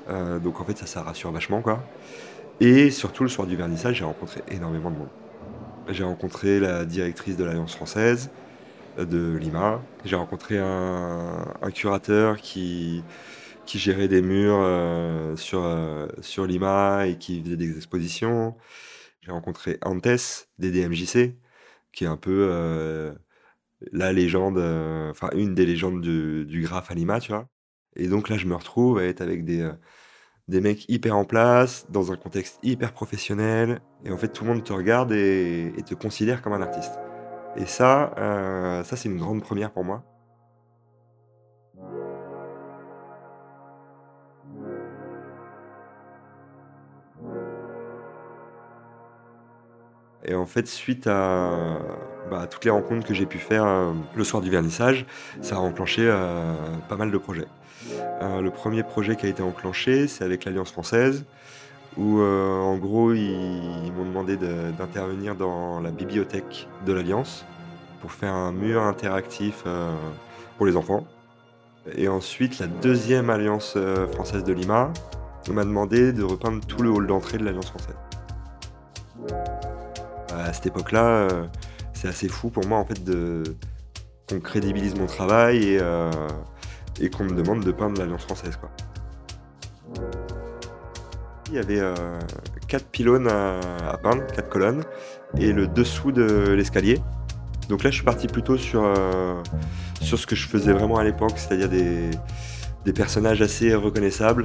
Euh, 0.09 0.39
donc 0.39 0.61
en 0.61 0.65
fait, 0.65 0.77
ça, 0.77 0.87
ça 0.87 1.03
rassure 1.03 1.33
vachement 1.33 1.63
quoi. 1.63 1.83
Et 2.61 2.91
surtout, 2.91 3.23
le 3.23 3.29
soir 3.31 3.47
du 3.47 3.57
vernissage, 3.57 3.97
j'ai 3.97 4.05
rencontré 4.05 4.43
énormément 4.51 4.91
de 4.91 4.97
monde. 4.97 5.09
J'ai 5.89 6.05
rencontré 6.05 6.61
la 6.61 6.85
directrice 6.85 7.37
de 7.37 7.45
l'Alliance 7.45 7.75
française 7.75 8.31
euh, 8.99 9.05
de 9.05 9.37
Lima. 9.37 9.81
J'ai 10.05 10.17
rencontré 10.17 10.59
un, 10.59 11.45
un 11.63 11.71
curateur 11.71 12.37
qui, 12.39 13.03
qui 13.67 13.79
gérait 13.79 14.09
des 14.09 14.23
murs 14.23 14.61
euh, 14.61 15.37
sur, 15.37 15.63
euh, 15.65 16.07
sur 16.21 16.47
Lima 16.47 17.07
et 17.07 17.17
qui 17.17 17.43
faisait 17.43 17.57
des 17.57 17.77
expositions. 17.77 18.55
J'ai 19.23 19.33
rencontré 19.33 19.79
Antes 19.85 20.49
des 20.59 20.71
DMJC, 20.71 21.35
qui 21.93 22.05
est 22.05 22.09
un 22.09 22.17
peu 22.17 22.49
euh, 22.51 23.13
la 23.93 24.13
légende, 24.13 24.59
euh, 24.59 25.11
enfin 25.11 25.31
une 25.35 25.55
des 25.55 25.67
légendes 25.67 26.01
du, 26.03 26.47
du 26.47 26.63
graphe 26.63 26.91
à 26.91 26.95
Lima, 26.95 27.21
tu 27.21 27.33
vois. 27.33 27.49
Et 27.97 28.09
donc 28.09 28.29
là, 28.29 28.37
je 28.39 28.47
me 28.47 28.55
retrouve 28.55 28.99
à 28.99 29.05
être 29.05 29.21
avec 29.23 29.45
des, 29.45 29.63
euh, 29.63 29.73
des 30.49 30.61
mecs 30.61 30.89
hyper 30.89 31.17
en 31.17 31.25
place, 31.25 31.87
dans 31.91 32.13
un 32.13 32.17
contexte 32.17 32.59
hyper 32.63 32.93
professionnel. 32.93 33.83
Et 34.05 34.13
en 34.13 34.19
fait, 34.19 34.29
tout 34.29 34.45
le 34.45 34.53
monde 34.53 34.65
te 34.65 34.73
regarde 34.73 35.13
et, 35.13 35.73
et 35.79 35.83
te 35.83 35.95
considère 35.95 36.43
comme 36.43 36.55
un 36.55 36.63
artiste. 36.63 36.93
Et 37.57 37.67
ça, 37.67 38.15
ça 38.85 38.97
c'est 38.97 39.09
une 39.11 39.19
grande 39.19 39.43
première 39.43 39.73
pour 39.73 39.85
moi. 39.85 40.12
Et 50.25 50.35
en 50.35 50.47
fait, 50.47 50.67
suite 50.69 51.07
à, 51.07 51.79
bah, 52.31 52.43
à 52.43 52.47
toutes 52.47 52.65
les 52.65 52.71
rencontres 52.71 53.07
que 53.07 53.15
j'ai 53.15 53.27
pu 53.27 53.39
faire 53.39 53.65
euh, 53.67 53.93
le 54.15 54.25
soir 54.25 54.43
du 54.43 54.51
vernissage, 54.51 55.05
ça 55.41 55.57
a 55.57 55.59
enclenché 55.59 56.03
euh, 56.05 56.53
pas 56.89 56.97
mal 56.97 57.11
de 57.11 57.19
projets. 57.19 57.49
Euh, 58.23 58.41
le 58.41 58.51
premier 58.51 58.83
projet 58.85 59.17
qui 59.17 59.27
a 59.27 59.29
été 59.29 59.43
enclenché, 59.43 60.07
c'est 60.07 60.25
avec 60.25 60.45
l'Alliance 60.45 60.71
française, 60.71 61.25
où 61.99 62.23
en 62.23 62.77
gros, 62.79 63.13
ils, 63.13 63.93
m'ont 63.95 64.07
demandé 64.07 64.39
de- 64.39 64.71
d'intervenir 64.79 65.35
dans 65.35 65.79
la 65.81 65.91
bibliothèque 65.91 66.67
de 66.87 66.93
l'Alliance 66.95 67.45
pour 68.01 68.13
faire 68.13 68.33
un 68.33 68.51
mur 68.51 68.83
interactif 68.83 69.65
pour 70.57 70.65
les 70.65 70.77
enfants. 70.79 71.07
Et 71.95 72.09
ensuite, 72.09 72.61
la 72.61 72.67
deuxième 72.67 73.29
Alliance 73.29 73.77
française 74.13 74.43
de 74.43 74.55
Lima 74.55 74.91
m'a 75.51 75.65
demandé 75.65 76.15
de 76.15 76.23
repeindre 76.23 76.65
tout 76.65 76.81
le 76.81 76.89
hall 76.89 77.07
d'entrée 77.07 77.37
de 77.37 77.45
l'Alliance 77.45 77.69
française. 77.69 77.97
À 80.33 80.53
cette 80.53 80.67
époque-là, 80.67 81.05
euh, 81.05 81.47
c'est 81.93 82.09
assez 82.09 82.29
fou 82.29 82.51
pour 82.51 82.67
moi 82.67 82.79
en 82.79 82.85
fait 82.85 83.01
qu'on 84.29 84.41
crédibilise 84.41 84.95
mon 84.95 85.07
travail 85.07 85.65
et, 85.65 85.79
euh, 85.81 86.11
et 87.01 87.11
qu'on 87.11 87.25
me 87.25 87.35
demande 87.35 87.65
de 87.65 87.73
peindre 87.73 87.99
l'Alliance 88.01 88.23
française. 88.23 88.59
Il 91.49 91.55
y 91.57 91.59
avait 91.59 91.81
euh, 91.81 91.95
quatre 92.67 92.87
pylônes 92.87 93.29
à, 93.29 93.99
peindre, 94.03 94.27
quatre 94.27 94.49
colonnes, 94.49 94.85
et 95.37 95.53
le 95.53 95.67
dessous 95.67 96.13
de 96.13 96.53
l'escalier. 96.53 96.99
Donc 97.69 97.85
là, 97.85 97.91
je 97.91 97.97
suis 97.97 98.05
parti 98.05 98.27
plutôt 98.27 98.57
sur, 98.57 98.83
euh, 98.85 99.43
sur 100.01 100.19
ce 100.19 100.27
que 100.27 100.35
je 100.35 100.49
faisais 100.49 100.73
vraiment 100.73 100.97
à 100.97 101.05
l'époque, 101.05 101.35
c'est-à-dire 101.37 101.69
des, 101.69 102.11
des 102.85 102.93
personnages 102.93 103.43
assez 103.43 103.75
reconnaissables, 103.75 104.45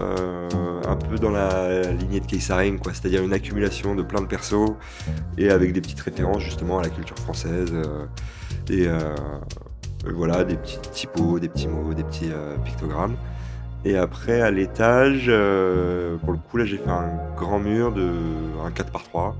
euh, 0.00 0.48
un 0.86 0.96
peu 0.96 1.18
dans 1.18 1.30
la 1.30 1.82
lignée 1.92 2.20
de 2.20 2.26
Keisaring, 2.26 2.78
quoi, 2.78 2.92
c'est-à-dire 2.92 3.22
une 3.22 3.32
accumulation 3.32 3.94
de 3.94 4.02
plein 4.02 4.20
de 4.20 4.26
persos 4.26 4.72
et 5.38 5.50
avec 5.50 5.72
des 5.72 5.80
petites 5.80 6.00
références 6.00 6.42
justement 6.42 6.78
à 6.78 6.82
la 6.82 6.88
culture 6.88 7.16
française 7.16 7.70
euh, 7.72 8.06
et 8.68 8.86
euh, 8.86 9.14
voilà 10.14 10.44
des 10.44 10.56
petits 10.56 10.80
typos, 10.92 11.38
des 11.38 11.48
petits 11.48 11.68
mots, 11.68 11.94
des 11.94 12.04
petits 12.04 12.30
pictogrammes. 12.64 13.16
Et 13.84 13.96
après 13.96 14.40
à 14.40 14.50
l'étage, 14.50 15.26
pour 15.26 16.32
le 16.32 16.38
coup 16.38 16.56
là 16.56 16.64
j'ai 16.64 16.78
fait 16.78 16.90
un 16.90 17.10
grand 17.36 17.58
mur 17.58 17.92
de 17.92 18.10
un 18.64 18.70
4 18.70 18.90
par 18.90 19.02
3 19.04 19.36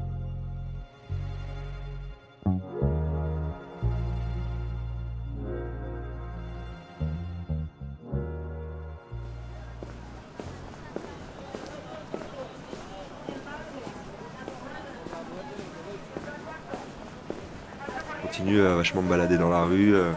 vachement 18.59 19.03
me 19.03 19.09
balader 19.09 19.39
dans 19.39 19.51
la 19.51 19.65
rue. 19.65 19.95
euh, 19.95 20.13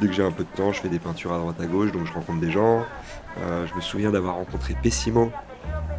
dès 0.00 0.08
que 0.08 0.12
j'ai 0.12 0.24
un 0.24 0.32
peu 0.32 0.44
de 0.44 0.56
temps, 0.56 0.72
je 0.72 0.80
fais 0.80 0.88
des 0.88 0.98
peintures 0.98 1.32
à 1.32 1.38
droite 1.38 1.60
à 1.60 1.66
gauche, 1.66 1.92
donc 1.92 2.06
je 2.06 2.12
rencontre 2.12 2.40
des 2.40 2.50
gens. 2.50 2.84
Euh, 3.40 3.66
je 3.66 3.74
me 3.74 3.80
souviens 3.80 4.10
d'avoir 4.10 4.36
rencontré 4.36 4.74
Pessimo, 4.80 5.32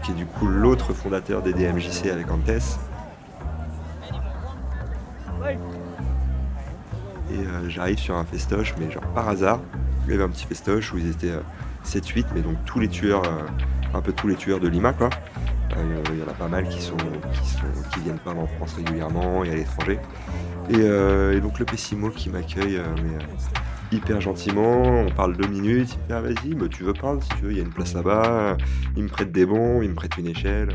qui 0.03 0.12
est 0.12 0.15
du 0.15 0.25
coup 0.25 0.48
l'autre 0.48 0.93
fondateur 0.93 1.41
des 1.41 1.53
DMJC 1.53 2.07
avec 2.12 2.29
Antes. 2.31 2.79
Et 7.31 7.38
euh, 7.38 7.69
j'arrive 7.69 7.98
sur 7.98 8.15
un 8.15 8.25
festoche, 8.25 8.75
mais 8.79 8.91
genre 8.91 9.03
par 9.13 9.27
hasard. 9.27 9.60
Il 10.05 10.12
y 10.12 10.13
avait 10.13 10.24
un 10.24 10.29
petit 10.29 10.45
festoche 10.45 10.93
où 10.93 10.98
ils 10.98 11.10
étaient 11.10 11.31
euh, 11.31 11.41
7-8, 11.86 12.25
mais 12.36 12.41
donc 12.41 12.57
tous 12.65 12.79
les 12.79 12.88
tueurs, 12.88 13.24
un 13.93 14.01
peu 14.01 14.12
tous 14.12 14.27
les 14.27 14.36
tueurs 14.36 14.60
de 14.60 14.67
Lima, 14.67 14.93
quoi. 14.93 15.10
Il 15.72 16.19
y 16.19 16.24
en 16.24 16.27
a 16.27 16.34
pas 16.34 16.48
mal 16.48 16.67
qui, 16.69 16.81
sont, 16.81 16.95
qui, 17.34 17.50
sont, 17.50 18.01
viennent 18.01 18.17
peindre 18.19 18.41
en 18.41 18.48
France 18.48 18.75
régulièrement 18.75 19.43
et 19.43 19.51
à 19.51 19.55
l'étranger. 19.55 20.00
Et, 20.67 20.77
euh, 20.77 21.38
et 21.38 21.41
donc 21.41 21.60
le 21.60 21.65
Pessimo 21.65 22.10
qui 22.10 22.31
m'accueille, 22.31 22.77
euh, 22.77 22.86
euh, 22.86 23.19
hyper 23.91 24.19
gentiment, 24.19 24.81
on 24.81 25.12
parle 25.12 25.38
deux 25.38 25.48
minutes, 25.48 25.91
il 25.93 26.00
me 26.00 26.07
dit 26.07 26.13
ah 26.13 26.22
vas-y, 26.22 26.55
bah, 26.55 26.65
tu 26.67 26.84
veux 26.84 26.93
peindre 26.93 27.22
si 27.22 27.29
tu 27.29 27.43
veux, 27.43 27.51
il 27.51 27.57
y 27.57 27.60
a 27.60 27.63
une 27.63 27.72
place 27.72 27.93
là-bas, 27.93 28.57
il 28.98 29.03
me 29.03 29.07
prête 29.07 29.31
des 29.31 29.45
bons, 29.45 29.84
il 29.84 29.89
me 29.89 29.95
prête 29.95 30.17
une 30.17 30.27
échelle. 30.27 30.69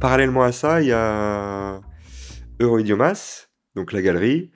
Parallèlement 0.00 0.42
à 0.42 0.52
ça, 0.52 0.82
il 0.82 0.88
y 0.88 0.92
a 0.92 1.80
Euroidiomas, 2.60 3.46
donc 3.74 3.92
la 3.92 4.02
galerie, 4.02 4.50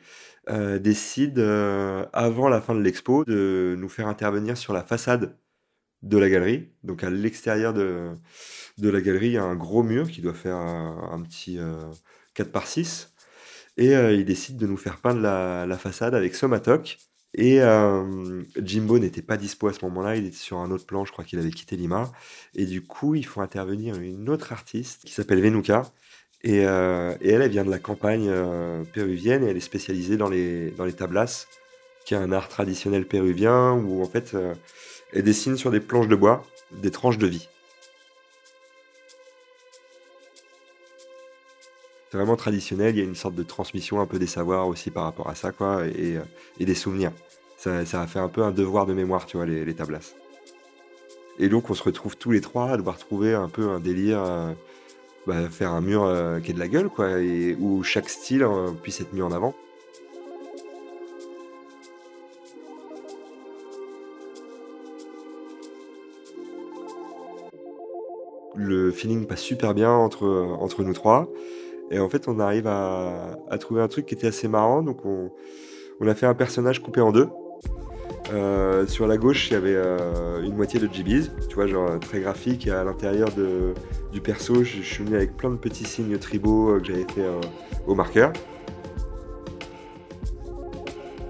décide 0.81 1.39
avant 1.39 2.49
la 2.49 2.61
fin 2.61 2.75
de 2.75 2.81
l'expo 2.81 3.25
de 3.25 3.77
nous 3.79 3.89
faire 3.89 4.09
intervenir 4.09 4.57
sur 4.57 4.73
la 4.73 4.83
façade 4.83 5.37
de 6.03 6.19
la 6.19 6.29
galerie. 6.29 6.69
Donc 6.85 7.05
à 7.05 7.11
l'extérieur 7.11 7.75
de, 7.75 8.11
de 8.79 8.89
la 8.89 9.01
galerie, 9.01 9.29
il 9.29 9.33
y 9.33 9.39
a 9.39 9.45
un 9.45 9.57
gros 9.57 9.83
mur 9.83 10.11
qui 10.11 10.21
doit 10.21 10.35
faire 10.35 10.57
un, 10.57 11.23
petit 11.23 11.59
4 12.35 12.53
par 12.53 12.67
6. 12.67 13.13
Et 13.77 13.93
il 13.93 14.25
décide 14.25 14.57
de 14.57 14.67
nous 14.67 14.77
faire 14.77 15.01
peindre 15.01 15.21
la, 15.21 15.67
la 15.67 15.79
façade 15.79 16.15
avec 16.15 16.35
Somatoc. 16.35 16.99
Et 17.35 17.61
euh, 17.61 18.43
Jimbo 18.57 18.99
n'était 18.99 19.23
pas 19.23 19.37
dispo 19.37 19.69
à 19.69 19.73
ce 19.73 19.85
moment-là, 19.85 20.17
il 20.17 20.27
était 20.27 20.37
sur 20.37 20.59
un 20.59 20.71
autre 20.71 20.87
plan, 20.87 21.05
je 21.05 21.13
crois 21.13 21.25
qu'il 21.25 21.39
avait 21.39 21.51
quitté 21.51 21.77
Lima. 21.77 22.11
Et 22.55 22.65
du 22.65 22.83
coup, 22.83 23.15
il 23.15 23.25
faut 23.27 23.41
intervenir 23.41 23.97
une 23.97 24.29
autre 24.31 24.53
artiste 24.53 25.05
qui 25.05 25.13
s'appelle 25.13 25.41
Venuka. 25.41 25.83
Et, 26.43 26.65
euh, 26.67 27.15
et, 27.21 27.31
elle, 27.31 27.43
elle 27.43 27.51
vient 27.51 27.65
de 27.65 27.71
la 27.71 27.79
campagne 27.79 28.29
euh, 28.29 28.85
péruvienne 28.85 29.45
et 29.45 29.49
elle 29.51 29.57
est 29.57 29.61
spécialisée 29.61 30.17
dans 30.17 30.29
les, 30.29 30.71
dans 30.71 30.85
les 30.85 30.93
tablas, 30.93 31.47
qui 32.07 32.15
est 32.15 32.17
un 32.17 32.33
art 32.33 32.49
traditionnel 32.49 33.07
péruvien 33.07 33.73
où 33.73 34.03
en 34.03 34.07
fait, 34.09 34.35
elle 35.13 35.23
dessine 35.23 35.57
sur 35.57 35.71
des 35.71 35.81
planches 35.81 36.09
de 36.09 36.17
bois 36.17 36.45
des 36.71 36.91
tranches 36.91 37.19
de 37.19 37.27
vie. 37.27 37.49
C'est 42.11 42.17
vraiment 42.17 42.37
traditionnel, 42.37 42.97
il 42.97 42.99
y 42.99 43.03
a 43.03 43.05
une 43.05 43.15
sorte 43.15 43.35
de 43.35 43.43
transmission 43.43 44.01
un 44.01 44.07
peu 44.07 44.19
des 44.19 44.27
savoirs 44.27 44.67
aussi 44.67 44.91
par 44.91 45.05
rapport 45.05 45.29
à 45.29 45.35
ça, 45.35 45.53
quoi, 45.53 45.87
et, 45.87 46.19
et 46.59 46.65
des 46.65 46.75
souvenirs. 46.75 47.13
Ça, 47.59 47.81
a 47.81 48.07
fait 48.07 48.19
un 48.19 48.29
peu 48.29 48.43
un 48.43 48.53
devoir 48.53 48.87
de 48.87 48.95
mémoire, 48.95 49.27
tu 49.27 49.37
vois, 49.37 49.45
les, 49.45 49.65
les. 49.65 49.75
Et 51.41 51.49
donc 51.49 51.71
on 51.71 51.75
se 51.75 51.83
retrouve 51.83 52.17
tous 52.17 52.31
les 52.31 52.41
trois 52.41 52.71
à 52.71 52.77
devoir 52.77 52.99
trouver 52.99 53.35
un 53.35 53.49
peu 53.49 53.69
un 53.69 53.81
délire, 53.81 54.23
euh, 54.23 54.53
bah, 55.27 55.49
faire 55.51 55.73
un 55.73 55.81
mur 55.81 56.05
euh, 56.05 56.41
qui 56.41 56.53
ait 56.53 56.55
de 56.55 56.59
la 56.59 56.69
gueule, 56.69 56.89
quoi, 56.89 57.21
et 57.21 57.57
où 57.59 57.83
chaque 57.83 58.09
style 58.09 58.43
euh, 58.43 58.71
puisse 58.71 59.01
être 59.01 59.13
mis 59.13 59.23
en 59.23 59.33
avant. 59.33 59.55
Le 68.59 68.91
feeling 68.91 69.25
passe 69.27 69.41
super 69.41 69.73
bien 69.73 69.93
entre, 69.93 70.83
nous 70.83 70.93
trois. 70.93 71.31
Et 71.93 72.01
en 72.01 72.09
fait, 72.09 72.27
on 72.27 72.41
arrive 72.41 72.67
à, 72.67 73.39
trouver 73.61 73.81
un 73.81 73.89
truc 73.89 74.07
qui 74.07 74.15
était 74.15 74.27
assez 74.27 74.49
marrant. 74.49 74.83
Donc, 74.83 75.05
on, 75.05 75.31
a 76.07 76.15
fait 76.15 76.27
un 76.27 76.35
personnage 76.35 76.83
coupé 76.83 77.01
en 77.01 77.13
deux. 77.13 77.29
Euh, 78.33 78.87
sur 78.89 79.07
la 79.07 79.17
gauche, 79.17 79.49
il 79.49 79.55
y 79.55 79.57
avait 79.57 79.77
euh, 79.77 80.43
une 80.43 80.57
moitié 80.57 80.81
de 80.81 80.89
GBs, 80.93 81.31
tu 81.49 81.55
vois, 81.55 81.69
genre 81.69 82.01
très 82.01 82.21
graphique. 82.21 82.67
Et 82.67 82.73
à 82.73 82.83
l'intérieur 82.83 83.29
du 84.13 84.21
perso, 84.21 84.65
je, 84.65 84.83
suis 84.83 85.05
venu 85.05 85.15
avec 85.15 85.37
plein 85.37 85.51
de 85.51 85.57
petits 85.57 85.85
signes 85.85 86.19
tribaux 86.19 86.71
euh, 86.71 86.81
que 86.81 86.87
j'avais 86.87 87.07
fait 87.15 87.27
au 87.87 87.95
marqueur. 87.95 88.33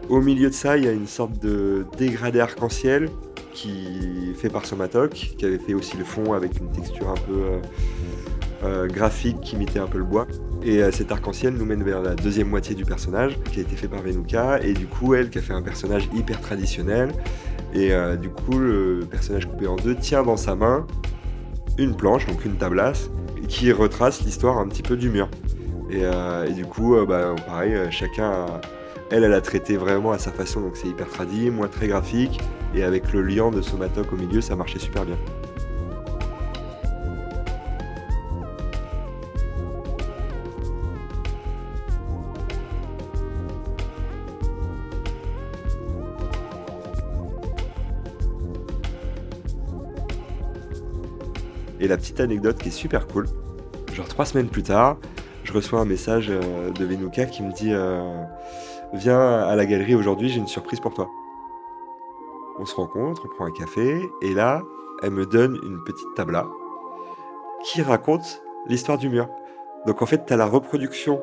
Au 0.08 0.23
milieu 0.23 0.49
de 0.49 0.54
ça, 0.54 0.78
il 0.78 0.85
y 0.85 0.88
a 0.88 0.92
une 0.92 1.06
sorte 1.06 1.38
de 1.38 1.85
dégradé 1.99 2.40
arc-en-ciel 2.40 3.11
qui 3.58 4.34
fait 4.36 4.48
par 4.48 4.64
Somatoc, 4.64 5.10
qui 5.36 5.44
avait 5.44 5.58
fait 5.58 5.74
aussi 5.74 5.96
le 5.96 6.04
fond 6.04 6.32
avec 6.32 6.58
une 6.60 6.70
texture 6.70 7.08
un 7.08 7.14
peu 7.14 7.60
euh, 8.62 8.86
graphique 8.86 9.40
qui 9.40 9.56
imitait 9.56 9.80
un 9.80 9.86
peu 9.86 9.98
le 9.98 10.04
bois. 10.04 10.26
Et 10.62 10.82
euh, 10.82 10.92
cet 10.92 11.10
arc-en-ciel 11.10 11.54
nous 11.54 11.64
mène 11.64 11.82
vers 11.82 12.00
la 12.00 12.14
deuxième 12.14 12.48
moitié 12.48 12.74
du 12.74 12.84
personnage, 12.84 13.36
qui 13.52 13.58
a 13.58 13.62
été 13.62 13.74
fait 13.74 13.88
par 13.88 14.00
Venuka, 14.00 14.60
et 14.62 14.74
du 14.74 14.86
coup, 14.86 15.14
elle, 15.14 15.30
qui 15.30 15.38
a 15.38 15.40
fait 15.40 15.52
un 15.52 15.62
personnage 15.62 16.08
hyper 16.14 16.40
traditionnel. 16.40 17.12
Et 17.74 17.92
euh, 17.92 18.16
du 18.16 18.28
coup, 18.28 18.58
le 18.58 19.06
personnage 19.10 19.46
coupé 19.46 19.66
en 19.66 19.76
deux 19.76 19.94
tient 19.94 20.22
dans 20.22 20.36
sa 20.36 20.54
main 20.54 20.86
une 21.78 21.96
planche, 21.96 22.26
donc 22.26 22.44
une 22.44 22.56
tablasse, 22.56 23.10
qui 23.48 23.72
retrace 23.72 24.22
l'histoire 24.22 24.58
un 24.58 24.68
petit 24.68 24.82
peu 24.82 24.96
du 24.96 25.10
mur. 25.10 25.28
Et, 25.90 26.00
euh, 26.02 26.48
du 26.48 26.64
coup, 26.64 26.96
euh, 26.96 27.06
bah, 27.06 27.34
pareil, 27.46 27.76
chacun, 27.90 28.46
elle, 29.10 29.24
elle 29.24 29.32
a 29.32 29.40
traité 29.40 29.76
vraiment 29.76 30.12
à 30.12 30.18
sa 30.18 30.30
façon, 30.30 30.60
donc 30.60 30.76
c'est 30.76 30.88
hyper 30.88 31.08
tradit, 31.08 31.50
moi 31.50 31.68
très 31.68 31.88
graphique, 31.88 32.40
et 32.75 32.82
avec 32.82 33.12
le 33.12 33.22
liant 33.22 33.50
de 33.50 33.62
Somatok 33.62 34.12
au 34.12 34.16
milieu, 34.16 34.40
ça 34.40 34.56
marchait 34.56 34.78
super 34.78 35.04
bien. 35.04 35.16
Et 51.80 51.87
la 51.87 51.96
petite 51.96 52.18
anecdote 52.18 52.58
qui 52.58 52.68
est 52.68 52.72
super 52.72 53.06
cool, 53.06 53.26
genre 53.94 54.08
trois 54.08 54.26
semaines 54.26 54.48
plus 54.48 54.64
tard, 54.64 54.98
je 55.44 55.52
reçois 55.52 55.80
un 55.80 55.84
message 55.84 56.26
euh, 56.28 56.70
de 56.70 56.84
Venuka 56.84 57.25
qui 57.26 57.42
me 57.42 57.52
dit 57.52 57.72
euh, 57.72 58.02
Viens 58.92 59.20
à 59.20 59.54
la 59.54 59.64
galerie 59.64 59.94
aujourd'hui, 59.94 60.28
j'ai 60.28 60.38
une 60.38 60.48
surprise 60.48 60.80
pour 60.80 60.92
toi. 60.92 61.08
On 62.58 62.66
se 62.66 62.74
rencontre, 62.74 63.22
on 63.24 63.28
prend 63.28 63.46
un 63.46 63.52
café, 63.52 64.10
et 64.22 64.34
là, 64.34 64.62
elle 65.02 65.12
me 65.12 65.26
donne 65.26 65.58
une 65.62 65.82
petite 65.84 66.14
tabla 66.16 66.46
qui 67.64 67.82
raconte 67.82 68.42
l'histoire 68.66 68.98
du 68.98 69.08
mur. 69.08 69.28
Donc 69.86 70.02
en 70.02 70.06
fait, 70.06 70.26
tu 70.26 70.32
as 70.32 70.36
la 70.36 70.46
reproduction 70.46 71.22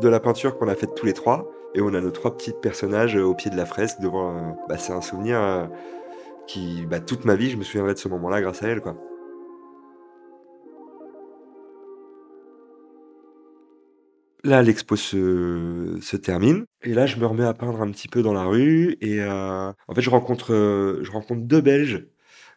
de 0.00 0.08
la 0.08 0.20
peinture 0.20 0.58
qu'on 0.58 0.68
a 0.68 0.74
faite 0.74 0.94
tous 0.94 1.06
les 1.06 1.12
trois, 1.12 1.48
et 1.74 1.80
on 1.80 1.94
a 1.94 2.00
nos 2.00 2.10
trois 2.10 2.36
petits 2.36 2.52
personnages 2.52 3.16
au 3.16 3.34
pied 3.34 3.50
de 3.50 3.56
la 3.56 3.66
fresque 3.66 4.00
devant. 4.00 4.36
Euh, 4.36 4.40
bah, 4.68 4.76
c'est 4.78 4.92
un 4.92 5.00
souvenir 5.00 5.40
euh, 5.40 5.66
qui, 6.46 6.84
bah, 6.86 7.00
toute 7.00 7.24
ma 7.24 7.34
vie, 7.34 7.50
je 7.50 7.56
me 7.56 7.62
souviendrai 7.62 7.94
de 7.94 7.98
ce 7.98 8.08
moment-là 8.08 8.40
grâce 8.42 8.62
à 8.62 8.68
elle. 8.68 8.82
Là, 14.44 14.60
l'expo 14.62 14.96
se, 14.96 16.16
termine. 16.16 16.64
Et 16.82 16.94
là, 16.94 17.06
je 17.06 17.16
me 17.16 17.26
remets 17.26 17.44
à 17.44 17.54
peindre 17.54 17.80
un 17.80 17.90
petit 17.92 18.08
peu 18.08 18.22
dans 18.22 18.32
la 18.32 18.44
rue. 18.44 18.96
Et 19.00 19.20
euh, 19.20 19.72
en 19.86 19.94
fait, 19.94 20.00
je 20.00 20.10
rencontre, 20.10 20.52
euh, 20.52 20.98
je 21.04 21.12
rencontre 21.12 21.42
deux 21.42 21.60
Belges. 21.60 22.06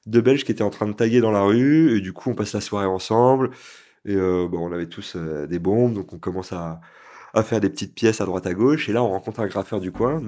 Deux 0.08 0.22
Belges 0.22 0.44
qui 0.44 0.52
étaient 0.52 0.64
en 0.64 0.72
train 0.72 0.88
de 0.88 0.94
taguer 0.94 1.22
dans 1.22 1.32
la 1.32 1.44
rue. 1.44 1.96
Et 1.96 2.02
du 2.02 2.12
coup, 2.12 2.32
on 2.32 2.36
passe 2.36 2.54
la 2.54 2.62
soirée 2.62 2.88
ensemble. 2.88 3.52
Et 4.06 4.16
euh, 4.16 4.48
on 4.52 4.72
avait 4.72 4.88
tous 4.88 5.16
des 5.16 5.60
bombes. 5.60 5.94
Donc, 5.94 6.12
on 6.14 6.18
commence 6.18 6.54
à, 6.54 6.82
à, 7.36 7.44
faire 7.44 7.60
des 7.62 7.70
petites 7.70 7.94
pièces 7.94 8.20
à 8.20 8.26
droite 8.26 8.48
à 8.48 8.56
gauche. 8.56 8.90
Et 8.90 8.94
là, 8.94 9.04
on 9.04 9.10
rencontre 9.10 9.42
un 9.42 9.48
graffeur 9.48 9.80
du 9.80 9.92
coin, 9.92 10.22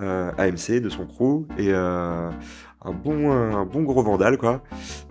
euh, 0.00 0.32
AMC, 0.38 0.80
de 0.80 0.88
son 0.88 1.06
crew. 1.06 1.46
Et 1.58 1.72
un 2.84 2.92
bon, 2.92 3.30
un 3.30 3.64
bon 3.64 3.82
gros 3.82 4.02
vandal, 4.02 4.38
quoi. 4.38 4.62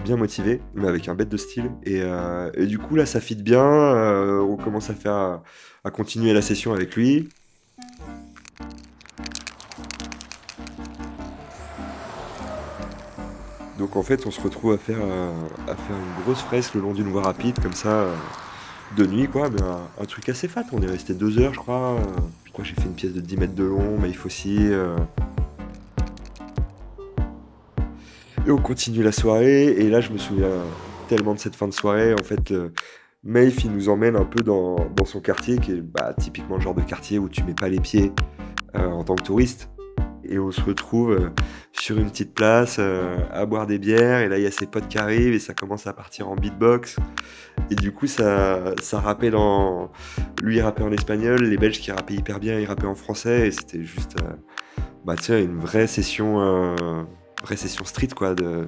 Bien 0.04 0.18
motivé, 0.18 0.62
mais 0.76 0.88
avec 0.88 1.08
un 1.08 1.16
bête 1.16 1.30
de 1.30 1.38
style. 1.38 1.72
Et, 1.84 2.02
euh, 2.02 2.50
du 2.66 2.78
coup, 2.78 2.96
là, 2.96 3.06
ça 3.06 3.20
fit 3.22 3.36
bien. 3.36 3.64
Euh, 3.64 4.40
on 4.42 4.58
commence 4.58 4.90
à 4.90 4.94
faire, 4.94 5.42
à 5.84 5.92
continuer 5.92 6.34
la 6.34 6.42
session 6.42 6.74
avec 6.74 6.96
lui. 6.96 7.30
Donc 13.82 13.96
en 13.96 14.04
fait, 14.04 14.28
on 14.28 14.32
se 14.32 14.40
retrouve 14.40 14.74
à 14.74 14.78
faire, 14.78 15.00
euh, 15.02 15.32
une 15.68 16.24
grosse 16.24 16.42
fresque 16.42 16.76
le 16.76 16.82
long 16.82 16.94
d'une 16.94 17.08
voie 17.08 17.24
rapide, 17.24 17.60
comme 17.60 17.74
ça, 17.74 17.90
euh, 17.90 18.16
de 18.96 19.08
nuit, 19.08 19.28
quoi. 19.28 19.50
Mais 19.50 19.62
un, 20.00 20.06
truc 20.06 20.30
assez 20.30 20.48
fat. 20.48 20.64
On 20.72 20.82
est 20.84 20.88
resté 20.88 21.16
deux 21.16 21.40
heures, 21.40 21.54
je 21.54 21.60
crois. 21.60 21.98
Je 22.46 22.64
j'ai 22.64 22.76
fait 22.76 22.84
une 22.84 22.94
pièce 22.94 23.14
de 23.14 23.22
10 23.22 23.38
mètres 23.38 23.56
de 23.56 23.64
long, 23.64 23.98
mais 24.00 24.10
il 24.10 24.16
faut 24.16 24.28
aussi. 24.28 24.70
Et 28.48 28.52
on 28.52 28.58
continue 28.58 29.04
la 29.04 29.12
soirée. 29.12 29.66
Et 29.66 29.90
là, 29.90 30.02
je 30.02 30.12
me 30.12 30.18
souviens 30.18 30.50
tellement 31.08 31.34
de 31.34 31.40
cette 31.40 31.56
fin 31.56 31.68
de 31.68 31.74
soirée. 31.74 32.14
En 32.14 32.24
fait, 32.24 32.52
euh, 32.52 32.70
il 33.24 33.72
nous 33.72 33.90
emmène 33.90 34.16
un 34.16 34.26
peu 34.26 34.42
dans, 34.44 34.78
son 35.06 35.20
quartier, 35.20 35.58
qui 35.58 35.74
est 35.74 35.82
bah, 35.82 36.14
typiquement 36.20 36.56
le 36.56 36.62
genre 36.62 36.74
de 36.74 36.82
quartier 36.82 37.20
où 37.20 37.30
tu 37.30 37.44
mets 37.44 37.54
pas 37.54 37.70
les 37.70 37.80
pieds 37.80 38.12
euh, 38.76 38.88
en 38.88 39.04
tant 39.04 39.16
que 39.16 39.24
touriste. 39.24 39.70
Et 40.24 40.40
on 40.40 40.52
se 40.52 40.62
retrouve 40.62 41.12
euh, 41.12 41.30
sur 41.72 41.98
une 42.00 42.10
petite 42.10 42.34
place 42.34 42.78
euh, 42.80 43.18
à 43.32 43.46
boire 43.46 43.68
des 43.68 43.78
bières. 43.78 44.22
Et 44.22 44.30
là, 44.30 44.38
il 44.38 44.44
y 44.44 44.48
a 44.48 44.52
ses 44.52 44.66
potes 44.66 44.88
qui 44.88 44.98
arrivent 44.98 45.34
et 45.34 45.40
ça 45.40 45.54
commence 45.54 45.86
à 45.86 45.94
partir 45.94 46.30
en 46.30 46.36
beatbox. 46.36 46.98
Et 47.70 47.76
du 47.76 47.92
coup, 47.92 48.08
ça, 48.08 48.74
ça 48.82 49.00
rappait 49.00 49.30
dans. 49.30 49.92
Lui, 50.42 50.58
il 50.58 50.62
rappait 50.62 50.84
en 50.84 50.92
espagnol. 50.92 51.44
Les 51.44 51.58
Belges 51.58 51.80
qui 51.80 51.92
rappaient 51.92 52.16
hyper 52.16 52.40
bien, 52.40 52.60
ils 52.60 52.66
rappaient 52.66 52.88
en 52.88 52.96
français. 52.96 53.50
Et 53.50 53.52
c'était 53.52 53.84
juste. 53.84 54.16
Bah, 55.06 55.16
sais, 55.20 55.44
une 55.44 55.60
vraie 55.60 55.88
session 55.88 56.76
vraie 57.44 57.56
session 57.56 57.86
street, 57.86 58.10
quoi, 58.16 58.34
de 58.34 58.68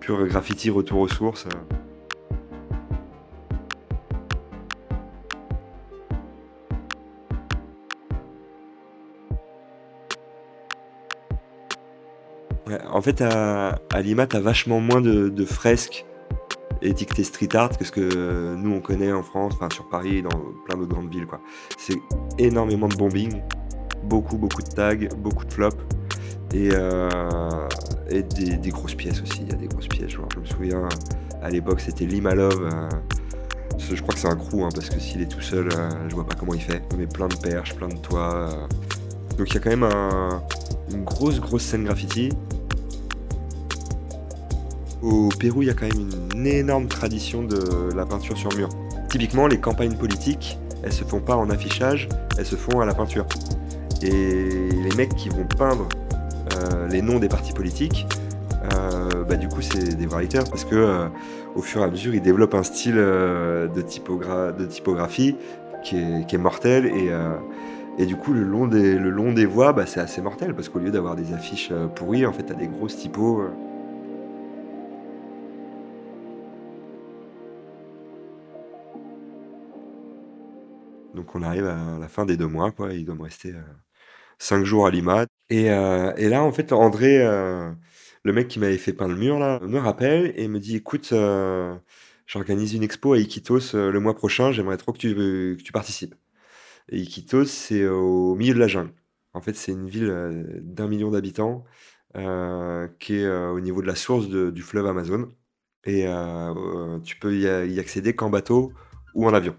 pur 0.00 0.26
graffiti, 0.26 0.70
retour 0.70 1.00
aux 1.00 1.08
sources. 1.08 1.46
En 12.90 13.02
fait, 13.02 13.20
à, 13.20 13.78
à 13.92 14.02
Lima, 14.02 14.26
t'as 14.26 14.40
vachement 14.40 14.80
moins 14.80 15.00
de, 15.00 15.28
de, 15.28 15.44
fresques 15.44 16.06
étiqueté 16.82 17.24
street 17.24 17.54
art 17.54 17.70
que 17.76 17.84
ce 17.84 17.90
que 17.90 18.54
nous 18.56 18.72
on 18.72 18.80
connaît 18.80 19.12
en 19.12 19.22
France, 19.22 19.54
enfin 19.54 19.68
sur 19.70 19.88
Paris 19.88 20.18
et 20.18 20.22
dans 20.22 20.28
plein 20.66 20.76
d'autres 20.76 20.92
grandes 20.94 21.10
villes. 21.10 21.26
quoi. 21.26 21.40
C'est 21.78 21.98
énormément 22.38 22.88
de 22.88 22.94
bombing, 22.94 23.42
beaucoup 24.04 24.36
beaucoup 24.36 24.62
de 24.62 24.68
tags, 24.68 25.08
beaucoup 25.16 25.44
de 25.44 25.52
flops 25.52 25.76
et, 26.54 26.70
euh, 26.72 27.10
des, 28.10 28.70
grosses 28.70 28.94
pièces 28.94 29.20
aussi. 29.20 29.40
Il 29.42 29.48
y 29.48 29.52
a 29.52 29.56
des 29.56 29.66
grosses 29.66 29.88
pièces. 29.88 30.12
je 30.12 30.40
me 30.40 30.46
souviens 30.46 30.88
à 31.42 31.50
l'époque 31.50 31.80
c'était 31.80 32.06
Limalov. 32.06 32.62
euh, 32.62 32.88
je 33.78 34.00
crois 34.00 34.14
que 34.14 34.20
c'est 34.20 34.28
un 34.28 34.36
crew 34.36 34.60
hein, 34.62 34.68
parce 34.72 34.88
que 34.88 34.98
s'il 35.00 35.20
est 35.20 35.26
tout 35.26 35.40
seul, 35.40 35.68
euh, 35.72 35.90
je 36.08 36.14
vois 36.14 36.26
pas 36.26 36.36
comment 36.38 36.54
il 36.54 36.60
fait. 36.60 36.80
Mais 36.96 37.06
plein 37.06 37.26
de 37.28 37.34
perches, 37.36 37.74
plein 37.74 37.88
de 37.88 37.96
toits. 37.96 38.48
Donc 39.36 39.50
il 39.50 39.54
y 39.54 39.56
a 39.58 39.60
quand 39.60 39.70
même 39.70 39.82
un- 39.82 40.42
une 40.92 41.04
grosse 41.04 41.40
grosse 41.40 41.62
scène 41.62 41.84
graffiti. 41.84 42.30
Au 45.02 45.28
Pérou, 45.38 45.62
il 45.62 45.66
y 45.66 45.70
a 45.70 45.74
quand 45.74 45.86
même 45.86 46.08
une 46.34 46.46
énorme 46.46 46.86
tradition 46.86 47.42
de 47.42 47.92
la 47.94 48.06
peinture 48.06 48.38
sur 48.38 48.54
mur. 48.56 48.68
Typiquement, 49.10 49.46
les 49.46 49.60
campagnes 49.60 49.96
politiques, 49.96 50.58
elles 50.82 50.92
se 50.92 51.04
font 51.04 51.20
pas 51.20 51.36
en 51.36 51.50
affichage, 51.50 52.08
elles 52.38 52.46
se 52.46 52.56
font 52.56 52.80
à 52.80 52.86
la 52.86 52.94
peinture. 52.94 53.26
Et 54.02 54.08
les 54.10 54.94
mecs 54.96 55.14
qui 55.14 55.28
vont 55.28 55.46
peindre 55.58 55.88
les 56.90 57.02
noms 57.02 57.18
des 57.18 57.28
partis 57.28 57.52
politiques, 57.52 58.06
euh, 58.72 59.24
bah, 59.24 59.36
du 59.36 59.48
coup, 59.48 59.60
c'est 59.60 59.96
des 59.96 60.06
writers 60.06 60.44
parce 60.44 60.64
que 60.64 60.74
euh, 60.74 61.08
au 61.54 61.62
fur 61.62 61.80
et 61.80 61.84
à 61.84 61.88
mesure, 61.88 62.14
ils 62.14 62.22
développent 62.22 62.54
un 62.54 62.62
style 62.62 62.94
euh, 62.96 63.68
de, 63.68 63.82
typogra- 63.82 64.54
de 64.56 64.64
typographie 64.64 65.36
qui 65.82 65.98
est, 65.98 66.38
mortel 66.38 66.86
et, 66.86 67.10
euh, 67.10 67.34
du 68.06 68.16
coup, 68.16 68.32
le 68.32 68.42
long 68.42 68.66
des, 68.66 68.98
le 68.98 69.44
voies, 69.44 69.72
bah, 69.72 69.86
c'est 69.86 70.00
assez 70.00 70.22
mortel 70.22 70.54
parce 70.54 70.68
qu'au 70.68 70.78
lieu 70.78 70.90
d'avoir 70.90 71.16
des 71.16 71.32
affiches 71.34 71.68
euh, 71.72 71.86
pourries, 71.86 72.26
en 72.26 72.32
fait, 72.32 72.44
t'as 72.44 72.54
des 72.54 72.68
grosses 72.68 72.96
typos. 72.96 73.40
euh. 73.40 73.50
Donc 81.14 81.34
on 81.34 81.42
arrive 81.42 81.66
à 81.66 81.98
la 82.00 82.08
fin 82.08 82.24
des 82.26 82.36
deux 82.36 82.48
mois, 82.48 82.72
quoi. 82.72 82.92
Il 82.92 83.04
doit 83.04 83.14
me 83.14 83.22
rester 83.22 83.50
euh, 83.50 83.60
cinq 84.38 84.64
jours 84.64 84.86
à 84.86 84.90
Lima. 84.90 85.26
Et, 85.50 85.70
euh, 85.70 86.12
et 86.16 86.28
là, 86.28 86.42
en 86.42 86.52
fait, 86.52 86.72
André, 86.72 87.18
euh, 87.20 87.70
le 88.24 88.32
mec 88.32 88.48
qui 88.48 88.58
m'avait 88.58 88.78
fait 88.78 88.92
peindre 88.92 89.14
le 89.14 89.20
mur, 89.20 89.38
là, 89.38 89.60
me 89.62 89.78
rappelle 89.78 90.32
et 90.36 90.48
me 90.48 90.58
dit, 90.58 90.76
écoute, 90.76 91.10
euh, 91.12 91.74
j'organise 92.26 92.74
une 92.74 92.82
expo 92.82 93.12
à 93.14 93.18
Iquitos 93.18 93.74
le 93.74 93.98
mois 94.00 94.14
prochain, 94.14 94.52
j'aimerais 94.52 94.76
trop 94.76 94.92
que 94.92 94.98
tu, 94.98 95.14
que 95.14 95.62
tu 95.62 95.72
participes. 95.72 96.14
Et 96.90 96.98
Iquitos, 96.98 97.46
c'est 97.46 97.86
au 97.86 98.34
milieu 98.34 98.54
de 98.54 98.58
la 98.58 98.68
jungle. 98.68 98.92
En 99.34 99.40
fait, 99.40 99.56
c'est 99.56 99.72
une 99.72 99.88
ville 99.88 100.62
d'un 100.62 100.88
million 100.88 101.10
d'habitants 101.10 101.64
qui 102.14 103.16
est 103.16 103.28
au 103.28 103.60
niveau 103.60 103.82
de 103.82 103.86
la 103.86 103.94
source 103.96 104.28
du 104.28 104.62
fleuve 104.62 104.86
Amazon. 104.86 105.32
Et 105.84 106.06
tu 107.04 107.16
peux 107.18 107.36
y 107.36 107.80
accéder 107.80 108.14
qu'en 108.14 108.30
bateau 108.30 108.72
ou 109.14 109.26
en 109.26 109.34
avion. 109.34 109.56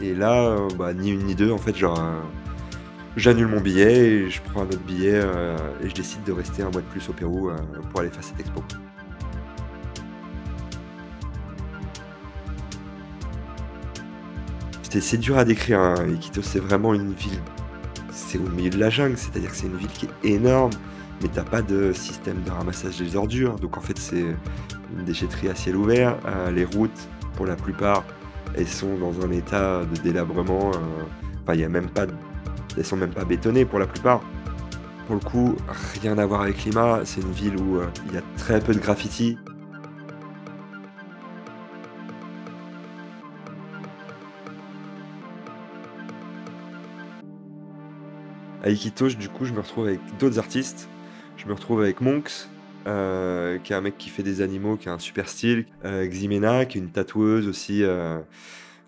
Et 0.00 0.14
là, 0.14 0.42
euh, 0.42 0.68
bah, 0.78 0.94
ni 0.94 1.10
une 1.10 1.24
ni 1.24 1.34
deux, 1.34 1.50
en 1.52 1.58
fait, 1.58 1.76
genre, 1.76 1.98
euh, 2.00 2.20
j'annule 3.16 3.48
mon 3.48 3.60
billet 3.60 3.98
et 3.98 4.30
je 4.30 4.40
prends 4.40 4.62
un 4.62 4.66
autre 4.66 4.80
billet 4.80 5.12
euh, 5.14 5.56
et 5.84 5.90
je 5.90 5.94
décide 5.94 6.24
de 6.24 6.32
rester 6.32 6.62
un 6.62 6.70
mois 6.70 6.80
de 6.80 6.86
plus 6.86 7.06
au 7.10 7.12
Pérou 7.12 7.50
pour 7.90 8.00
aller 8.00 8.10
faire 8.10 8.24
cette 8.24 8.40
expo. 8.40 8.62
C'est 14.82 15.18
dur 15.18 15.38
à 15.38 15.44
décrire, 15.44 15.78
hein. 15.78 15.94
Iquitos, 16.08 16.42
c'est 16.42 16.58
vraiment 16.58 16.94
une 16.94 17.12
ville. 17.12 17.40
C'est 18.10 18.38
au 18.38 18.48
milieu 18.48 18.70
de 18.70 18.78
la 18.78 18.90
jungle, 18.90 19.16
c'est-à-dire 19.16 19.50
que 19.50 19.56
c'est 19.56 19.66
une 19.66 19.76
ville 19.76 19.88
qui 19.88 20.06
est 20.06 20.30
énorme, 20.30 20.72
mais 21.22 21.28
t'as 21.28 21.44
pas 21.44 21.62
de 21.62 21.92
système 21.92 22.42
de 22.42 22.50
ramassage 22.50 22.98
des 22.98 23.14
ordures. 23.14 23.54
Donc 23.56 23.76
en 23.76 23.80
fait, 23.80 23.96
c'est 23.98 24.24
une 24.96 25.04
déchetterie 25.04 25.48
à 25.48 25.54
ciel 25.54 25.76
ouvert. 25.76 26.16
Les 26.52 26.64
routes, 26.64 27.08
pour 27.36 27.46
la 27.46 27.54
plupart, 27.54 28.02
elles 28.56 28.68
sont 28.68 28.96
dans 28.96 29.24
un 29.24 29.30
état 29.30 29.84
de 29.84 29.96
délabrement. 30.00 30.70
euh, 30.70 31.04
Enfin, 31.42 31.54
il 31.54 31.60
y 31.60 31.64
a 31.64 31.68
même 31.68 31.88
pas, 31.88 32.06
elles 32.76 32.84
sont 32.84 32.96
même 32.96 33.12
pas 33.12 33.24
bétonnées 33.24 33.64
pour 33.64 33.78
la 33.78 33.86
plupart. 33.86 34.20
Pour 35.06 35.16
le 35.16 35.20
coup, 35.20 35.56
rien 36.00 36.18
à 36.18 36.26
voir 36.26 36.42
avec 36.42 36.64
Lima. 36.64 37.00
C'est 37.04 37.20
une 37.20 37.32
ville 37.32 37.56
où 37.56 37.78
euh, 37.78 37.86
il 38.06 38.14
y 38.14 38.18
a 38.18 38.22
très 38.36 38.60
peu 38.60 38.74
de 38.74 38.78
graffiti. 38.78 39.38
À 48.62 48.68
Iquitos, 48.68 49.16
du 49.18 49.28
coup, 49.28 49.46
je 49.46 49.52
me 49.52 49.60
retrouve 49.60 49.86
avec 49.86 50.00
d'autres 50.18 50.38
artistes. 50.38 50.88
Je 51.38 51.46
me 51.46 51.54
retrouve 51.54 51.80
avec 51.80 52.02
Monks, 52.02 52.48
euh, 52.86 53.58
qui 53.58 53.72
est 53.72 53.76
un 53.76 53.80
mec 53.80 53.98
qui 53.98 54.08
fait 54.08 54.22
des 54.22 54.40
animaux, 54.42 54.76
qui 54.76 54.88
a 54.88 54.92
un 54.92 54.98
super 54.98 55.28
style. 55.28 55.66
Euh, 55.84 56.06
Ximena, 56.06 56.64
qui 56.64 56.78
est 56.78 56.80
une 56.80 56.90
tatoueuse 56.90 57.46
aussi, 57.48 57.82
euh, 57.82 58.20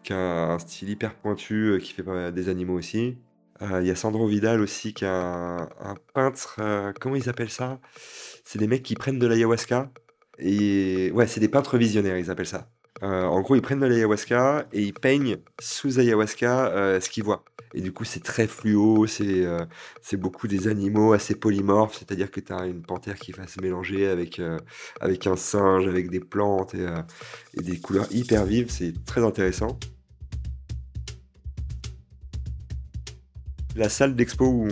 qui 0.03 0.13
a 0.13 0.53
un 0.53 0.59
style 0.59 0.91
hyper 0.91 1.15
pointu, 1.15 1.79
qui 1.83 1.93
fait 1.93 2.33
des 2.33 2.49
animaux 2.49 2.75
aussi. 2.75 3.19
Il 3.61 3.87
y 3.87 3.91
a 3.91 3.95
Sandro 3.95 4.27
Vidal 4.27 4.61
aussi, 4.61 4.93
qui 4.93 5.05
est 5.05 5.09
un, 5.09 5.69
peintre. 6.15 6.57
comment 7.01 7.15
ils 7.15 7.29
appellent 7.29 7.51
ça? 7.51 7.79
C'est 8.45 8.59
des 8.59 8.67
mecs 8.67 8.83
qui 8.83 8.97
prennent 8.97 9.21
de 9.21 9.27
l'ayahuasca. 9.27 9.93
Et 10.41 11.13
ouais, 11.13 11.29
c'est 11.29 11.39
des 11.39 11.49
peintres 11.49 11.79
visionnaires, 11.79 12.19
ils 12.19 12.29
appellent 12.29 12.47
ça. 12.47 12.69
Euh, 13.03 13.25
en 13.25 13.41
gros, 13.41 13.57
ils 13.57 13.63
prennent 13.63 13.81
de 13.81 13.87
l'ayahuasca 13.87 14.67
et 14.73 14.83
ils 14.83 14.95
peignent 14.95 15.39
sous 15.61 15.99
ayahuasca 15.99 16.67
euh, 16.67 17.01
ce 17.01 17.11
qu'ils 17.11 17.25
voient. 17.25 17.45
Et 17.75 17.81
du 17.81 17.93
coup, 17.93 18.05
c'est 18.05 18.23
très 18.23 18.47
fluo, 18.47 19.07
c'est 19.07 19.45
euh, 19.45 19.65
beaucoup 20.13 20.47
des 20.47 20.69
animaux 20.69 21.13
assez 21.13 21.35
polymorphes, 21.35 21.99
c'est-à-dire 21.99 22.31
que 22.31 22.39
tu 22.39 22.53
as 22.53 22.67
une 22.67 22.83
panthère 22.83 23.17
qui 23.17 23.33
va 23.33 23.47
se 23.47 23.61
mélanger 23.61 24.07
avec, 24.09 24.39
un 24.39 25.37
singe, 25.37 25.89
avec 25.89 26.11
des 26.11 26.21
plantes 26.21 26.75
et, 26.75 26.87
et 27.59 27.63
des 27.63 27.79
couleurs 27.79 28.07
hyper 28.11 28.45
vives, 28.45 28.71
c'est 28.71 28.93
très 29.07 29.25
intéressant. 29.25 29.79
La 33.75 33.89
salle 33.89 34.15
d'expo 34.15 34.45
où 34.45 34.69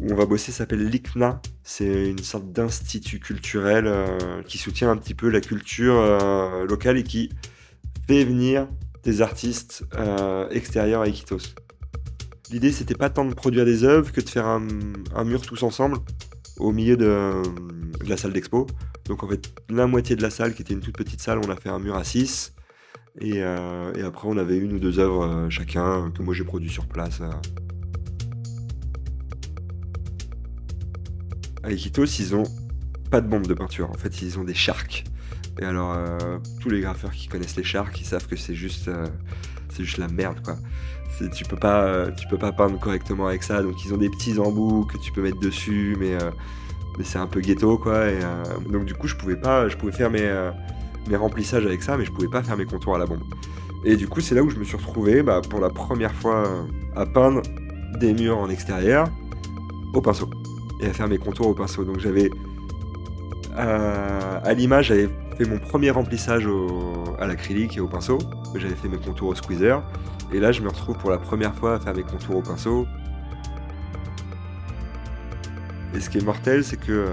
on 0.00 0.14
va 0.14 0.26
bosser 0.26 0.52
s'appelle 0.52 0.86
l'ICNA. 0.86 1.40
C'est 1.62 2.10
une 2.10 2.18
sorte 2.18 2.52
d'institut 2.52 3.18
culturel 3.18 3.86
euh, 3.86 4.42
qui 4.42 4.58
soutient 4.58 4.90
un 4.90 4.96
petit 4.96 5.14
peu 5.14 5.28
la 5.28 5.40
culture 5.40 5.96
euh, 5.96 6.66
locale 6.66 6.98
et 6.98 7.02
qui 7.02 7.30
fait 8.06 8.24
venir 8.24 8.68
des 9.02 9.22
artistes 9.22 9.84
euh, 9.96 10.48
extérieurs 10.50 11.02
à 11.02 11.08
Iquitos. 11.08 11.54
L'idée, 12.50 12.72
c'était 12.72 12.94
pas 12.94 13.10
tant 13.10 13.24
de 13.24 13.34
produire 13.34 13.64
des 13.64 13.84
œuvres 13.84 14.12
que 14.12 14.20
de 14.20 14.28
faire 14.28 14.46
un, 14.46 14.60
mur 15.24 15.42
tous 15.42 15.62
ensemble 15.62 15.98
au 16.58 16.72
milieu 16.72 16.96
de, 16.96 17.42
la 18.06 18.16
salle 18.16 18.32
d'expo. 18.32 18.66
Donc 19.06 19.22
en 19.22 19.28
fait, 19.28 19.52
la 19.68 19.86
moitié 19.86 20.16
de 20.16 20.22
la 20.22 20.30
salle, 20.30 20.54
qui 20.54 20.62
était 20.62 20.74
une 20.74 20.80
toute 20.80 20.96
petite 20.96 21.20
salle, 21.20 21.40
on 21.44 21.50
a 21.50 21.56
fait 21.56 21.68
un 21.68 21.78
mur 21.78 21.96
à 21.96 22.04
6. 22.04 22.54
Et, 23.20 23.42
après, 23.42 24.28
on 24.28 24.38
avait 24.38 24.56
une 24.56 24.72
ou 24.72 24.78
deux 24.78 24.98
œuvres 24.98 25.48
chacun 25.50 26.10
que 26.10 26.22
moi 26.22 26.32
j'ai 26.32 26.44
produit 26.44 26.70
sur 26.70 26.86
place. 26.86 27.20
À 31.68 31.72
ils 31.72 32.34
ont 32.34 32.44
pas 33.10 33.20
de 33.20 33.28
bombe 33.28 33.46
de 33.46 33.52
peinture. 33.52 33.90
En 33.90 33.98
fait, 33.98 34.22
ils 34.22 34.38
ont 34.38 34.44
des 34.44 34.54
sharks. 34.54 35.04
Et 35.60 35.64
alors, 35.64 35.92
euh, 35.94 36.38
tous 36.62 36.70
les 36.70 36.80
graffeurs 36.80 37.10
qui 37.10 37.28
connaissent 37.28 37.56
les 37.56 37.62
sharks, 37.62 38.00
ils 38.00 38.06
savent 38.06 38.26
que 38.26 38.36
c'est 38.36 38.54
juste, 38.54 38.88
euh, 38.88 39.06
juste 39.78 39.98
la 39.98 40.08
merde, 40.08 40.40
quoi. 40.42 40.56
Tu 41.34 41.44
peux 41.44 41.58
pas, 41.58 41.82
euh, 41.82 42.10
tu 42.12 42.26
peux 42.26 42.38
pas 42.38 42.52
peindre 42.52 42.78
correctement 42.80 43.26
avec 43.26 43.42
ça. 43.42 43.62
Donc, 43.62 43.84
ils 43.84 43.92
ont 43.92 43.98
des 43.98 44.08
petits 44.08 44.38
embouts 44.38 44.86
que 44.86 44.96
tu 44.96 45.12
peux 45.12 45.20
mettre 45.20 45.40
dessus, 45.40 45.94
mais, 46.00 46.16
mais 46.96 47.04
c'est 47.04 47.18
un 47.18 47.26
peu 47.26 47.40
ghetto, 47.40 47.76
quoi. 47.76 48.08
Et, 48.08 48.20
donc, 48.70 48.86
du 48.86 48.94
coup, 48.94 49.06
je 49.06 49.16
pouvais 49.16 49.36
pas, 49.36 49.68
je 49.68 49.76
pouvais 49.76 49.92
faire 49.92 50.10
mes, 50.10 50.50
mes 51.06 51.16
remplissages 51.16 51.66
avec 51.66 51.82
ça, 51.82 51.98
mais 51.98 52.06
je 52.06 52.12
pouvais 52.12 52.28
pas 52.28 52.42
faire 52.42 52.56
mes 52.56 52.64
contours 52.64 52.94
à 52.94 52.98
la 52.98 53.04
bombe. 53.04 53.24
Et 53.84 53.96
du 53.96 54.08
coup, 54.08 54.22
c'est 54.22 54.34
là 54.34 54.42
où 54.42 54.48
je 54.48 54.56
me 54.56 54.64
suis 54.64 54.76
retrouvé, 54.78 55.22
bah, 55.22 55.42
pour 55.50 55.60
la 55.60 55.68
première 55.68 56.14
fois, 56.14 56.66
à 56.96 57.04
peindre 57.04 57.42
des 58.00 58.14
murs 58.14 58.38
en 58.38 58.48
extérieur 58.48 59.08
au 59.92 60.00
pinceau 60.00 60.30
et 60.80 60.86
à 60.86 60.92
faire 60.92 61.08
mes 61.08 61.18
contours 61.18 61.48
au 61.48 61.54
pinceau. 61.54 61.84
Donc 61.84 61.98
j'avais 61.98 62.30
euh, 63.56 64.40
à 64.42 64.54
l'image, 64.54 64.88
j'avais 64.88 65.08
fait 65.36 65.44
mon 65.44 65.58
premier 65.58 65.90
remplissage 65.90 66.48
à 67.18 67.26
l'acrylique 67.26 67.76
et 67.76 67.80
au 67.80 67.88
pinceau. 67.88 68.18
J'avais 68.54 68.74
fait 68.74 68.88
mes 68.88 68.98
contours 68.98 69.28
au 69.28 69.34
squeezer. 69.34 69.82
Et 70.32 70.40
là, 70.40 70.52
je 70.52 70.62
me 70.62 70.68
retrouve 70.68 70.98
pour 70.98 71.10
la 71.10 71.18
première 71.18 71.54
fois 71.54 71.74
à 71.74 71.80
faire 71.80 71.94
mes 71.94 72.02
contours 72.02 72.36
au 72.36 72.42
pinceau. 72.42 72.86
Et 75.94 76.00
ce 76.00 76.10
qui 76.10 76.18
est 76.18 76.24
mortel, 76.24 76.62
c'est 76.64 76.76
que 76.76 76.92
euh, 76.92 77.06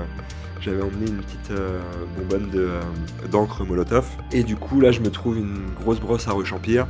j'avais 0.59 0.81
emmené 0.81 1.07
une 1.07 1.17
petite 1.17 1.51
euh, 1.51 1.79
bonbonne 2.17 2.51
euh, 2.55 2.81
d'encre 3.31 3.63
Molotov. 3.63 4.05
Et 4.31 4.43
du 4.43 4.57
coup, 4.57 4.81
là, 4.81 4.91
je 4.91 4.99
me 4.99 5.09
trouve 5.09 5.37
une 5.37 5.73
grosse 5.79 5.99
brosse 5.99 6.27
à 6.27 6.31
rechampir. 6.31 6.87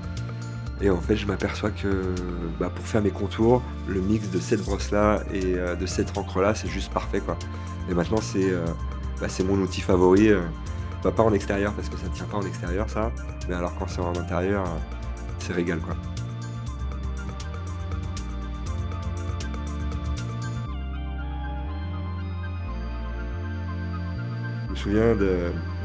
Et 0.82 0.90
en 0.90 1.00
fait, 1.00 1.16
je 1.16 1.26
m'aperçois 1.26 1.72
que 1.72 2.14
bah, 2.60 2.70
pour 2.74 2.86
faire 2.86 3.02
mes 3.02 3.12
contours, 3.12 3.62
le 3.88 4.02
mix 4.02 4.30
de 4.30 4.40
cette 4.40 4.64
brosse-là 4.64 5.22
et 5.34 5.56
euh, 5.56 5.76
de 5.76 5.86
cette 5.86 6.18
encre-là, 6.18 6.54
c'est 6.54 6.68
juste 6.68 6.92
parfait, 6.92 7.22
quoi. 7.22 7.38
Et 7.90 7.94
maintenant, 7.94 8.20
c'est 8.22 8.52
euh, 8.52 8.66
bah, 9.22 9.28
mon 9.46 9.62
outil 9.62 9.82
favori. 9.82 10.30
euh, 10.30 10.42
bah, 11.04 11.12
pas 11.12 11.24
en 11.24 11.34
extérieur, 11.34 11.72
parce 11.74 11.88
que 11.88 11.98
ça 11.98 12.08
tient 12.10 12.26
pas 12.26 12.38
en 12.38 12.42
extérieur, 12.42 12.90
ça. 12.90 13.12
Mais 13.48 13.56
alors, 13.56 13.74
quand 13.80 13.88
c'est 13.88 14.02
en 14.02 14.16
intérieur, 14.16 14.66
c'est 15.40 15.54
régal, 15.54 15.80
quoi. 15.80 15.96
Je 24.66 24.72
me 24.72 24.76
souviens 24.76 25.16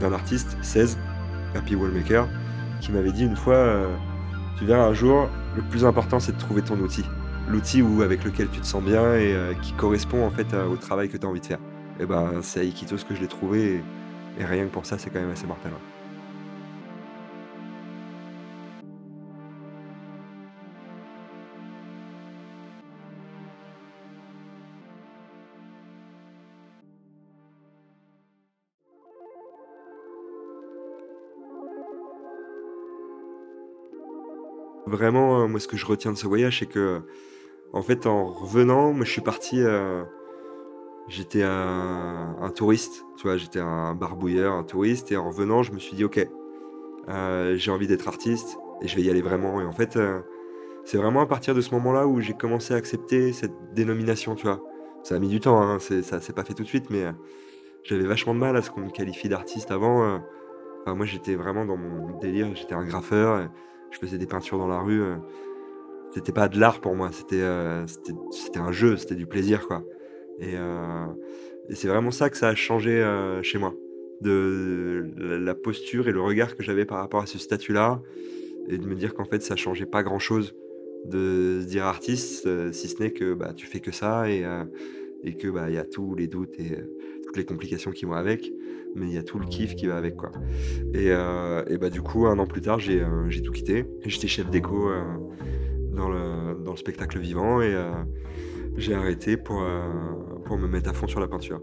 d'un 0.00 0.12
artiste, 0.12 0.56
16, 0.62 0.98
Happy 1.54 1.76
Wallmaker, 1.76 2.26
qui 2.80 2.90
m'avait 2.90 3.12
dit 3.12 3.24
une 3.24 3.36
fois 3.36 3.86
Tu 4.60 4.66
verras 4.66 4.84
un 4.84 4.92
jour, 4.92 5.26
le 5.56 5.62
plus 5.62 5.86
important 5.86 6.20
c'est 6.20 6.32
de 6.32 6.38
trouver 6.38 6.60
ton 6.60 6.78
outil. 6.80 7.06
L'outil 7.48 7.82
avec 8.02 8.24
lequel 8.24 8.46
tu 8.50 8.60
te 8.60 8.66
sens 8.66 8.84
bien 8.84 9.14
et 9.14 9.32
euh, 9.32 9.54
qui 9.54 9.72
correspond 9.72 10.26
en 10.26 10.30
fait 10.30 10.52
au 10.52 10.76
travail 10.76 11.08
que 11.08 11.16
tu 11.16 11.24
as 11.24 11.30
envie 11.30 11.40
de 11.40 11.46
faire. 11.46 11.58
Et 11.98 12.04
ben 12.04 12.40
c'est 12.42 12.60
à 12.60 12.64
Iquitos 12.64 12.98
que 13.08 13.14
je 13.14 13.22
l'ai 13.22 13.26
trouvé 13.26 13.80
et, 14.38 14.44
rien 14.44 14.66
que 14.66 14.70
pour 14.70 14.84
ça 14.84 14.98
c'est 14.98 15.08
quand 15.08 15.18
même 15.18 15.30
assez 15.30 15.46
mortel. 15.46 15.72
Vraiment, 34.90 35.46
moi, 35.46 35.60
ce 35.60 35.68
que 35.68 35.76
je 35.76 35.86
retiens 35.86 36.10
de 36.10 36.16
ce 36.16 36.26
voyage, 36.26 36.58
c'est 36.58 36.66
que, 36.66 37.02
en 37.72 37.80
fait, 37.80 38.06
en 38.06 38.26
revenant, 38.26 38.92
moi, 38.92 39.04
je 39.04 39.12
suis 39.12 39.20
parti. 39.20 39.62
Euh, 39.62 40.02
j'étais 41.06 41.44
un, 41.44 42.52
touriste, 42.56 43.04
tu 43.16 43.28
vois, 43.28 43.36
j'étais 43.36 43.60
un 43.60 43.94
barbouilleur, 43.94 44.52
un 44.54 44.64
touriste, 44.64 45.12
et 45.12 45.16
en 45.16 45.28
revenant, 45.28 45.62
je 45.62 45.70
me 45.72 45.78
suis 45.78 45.94
dit, 45.94 46.04
ok, 46.04 46.26
euh, 47.08 47.54
j'ai 47.56 47.70
envie 47.70 47.86
d'être 47.86 48.08
artiste 48.08 48.58
et 48.82 48.88
je 48.88 48.96
vais 48.96 49.02
y 49.02 49.10
aller 49.10 49.22
vraiment. 49.22 49.60
Et 49.60 49.64
en 49.64 49.72
fait, 49.72 49.96
euh, 49.96 50.20
c'est 50.84 50.98
vraiment 50.98 51.20
à 51.20 51.26
partir 51.26 51.54
de 51.54 51.60
ce 51.60 51.72
moment-là 51.74 52.08
où 52.08 52.20
j'ai 52.20 52.34
commencé 52.34 52.74
à 52.74 52.76
accepter 52.76 53.32
cette 53.32 53.54
dénomination, 53.74 54.34
tu 54.34 54.46
vois. 54.46 54.60
Ça 55.04 55.14
a 55.14 55.18
mis 55.20 55.28
du 55.28 55.38
temps, 55.38 55.62
hein, 55.62 55.78
ça 55.78 56.20
s'est 56.20 56.32
pas 56.32 56.42
fait 56.42 56.54
tout 56.54 56.64
de 56.64 56.68
suite, 56.68 56.90
mais 56.90 57.04
j'avais 57.84 58.06
vachement 58.06 58.34
de 58.34 58.40
mal 58.40 58.56
à 58.56 58.62
ce 58.62 58.70
qu'on 58.72 58.80
me 58.80 58.90
qualifie 58.90 59.28
d'artiste 59.28 59.70
avant. 59.70 60.20
moi, 60.86 61.06
j'étais 61.06 61.36
vraiment 61.36 61.64
dans 61.64 61.76
mon 61.76 62.18
délire, 62.18 62.48
j'étais 62.54 62.74
un 62.74 62.84
graffeur 62.84 63.48
je 63.90 63.98
faisais 63.98 64.18
des 64.18 64.26
peintures 64.26 64.58
dans 64.58 64.68
la 64.68 64.80
rue. 64.80 65.02
Euh, 65.02 65.16
c'était 66.12 66.32
pas 66.32 66.48
de 66.48 66.58
l'art 66.58 66.80
pour 66.80 66.94
moi, 66.96 67.10
c'était 67.12 67.40
euh, 67.40 67.86
c'était 67.86 68.58
un 68.58 68.72
jeu, 68.72 68.96
c'était 68.96 69.14
du 69.14 69.26
plaisir 69.26 69.68
quoi. 69.68 69.84
Et, 70.40 70.54
euh, 70.56 71.06
c'est 71.72 71.86
vraiment 71.86 72.10
ça 72.10 72.30
que 72.30 72.36
ça 72.36 72.48
a 72.48 72.54
changé 72.56 73.06
chez 73.42 73.58
moi, 73.58 73.76
de 74.20 75.08
la 75.16 75.54
posture 75.54 76.08
et 76.08 76.12
le 76.12 76.20
regard 76.20 76.56
que 76.56 76.64
j'avais 76.64 76.84
par 76.84 76.98
rapport 76.98 77.22
à 77.22 77.26
ce 77.26 77.38
statut-là, 77.38 78.02
et 78.68 78.76
de 78.76 78.84
me 78.88 78.96
dire 78.96 79.14
qu'en 79.14 79.24
fait 79.24 79.40
ça 79.40 79.54
changeait 79.54 79.86
pas 79.86 80.02
grand-chose 80.02 80.56
de 81.04 81.60
se 81.62 81.66
dire 81.66 81.84
artiste, 81.84 82.72
si 82.72 82.88
ce 82.88 83.00
n'est 83.00 83.12
que 83.12 83.34
bah, 83.34 83.52
tu 83.54 83.66
fais 83.66 83.78
que 83.78 83.92
ça 83.92 84.28
et, 84.28 84.44
et 85.22 85.36
que 85.36 85.46
bah 85.46 85.70
y 85.70 85.78
a 85.78 85.84
tous 85.84 86.16
les 86.16 86.26
doutes 86.26 86.58
et 86.58 86.76
toutes 87.24 87.36
les 87.36 87.44
complications 87.44 87.92
qui 87.92 88.04
vont 88.04 88.14
avec 88.14 88.52
mais 88.94 89.06
il 89.06 89.12
y 89.12 89.18
a 89.18 89.22
tout 89.22 89.38
le 89.38 89.46
kiff 89.46 89.74
qui 89.74 89.86
va 89.86 89.96
avec 89.96 90.16
quoi. 90.16 90.30
Et, 90.94 91.10
euh, 91.10 91.64
bah 91.80 91.90
du 91.90 92.02
coup 92.02 92.26
un 92.26 92.38
an 92.38 92.46
plus 92.46 92.60
tard 92.60 92.78
j'ai 92.78 93.00
euh, 93.00 93.28
tout 93.44 93.52
quitté. 93.52 93.86
J'étais 94.04 94.28
chef 94.28 94.50
d'écho 94.50 94.88
euh, 94.88 95.02
dans, 95.92 96.08
le, 96.08 96.76
spectacle 96.76 97.18
vivant 97.18 97.60
et 97.60 97.74
j'ai 98.76 98.94
arrêté 98.94 99.36
pour 99.36 99.60
me 99.60 100.66
mettre 100.68 100.88
à 100.88 100.92
fond 100.92 101.08
sur 101.08 101.20
la 101.20 101.26
peinture. 101.26 101.60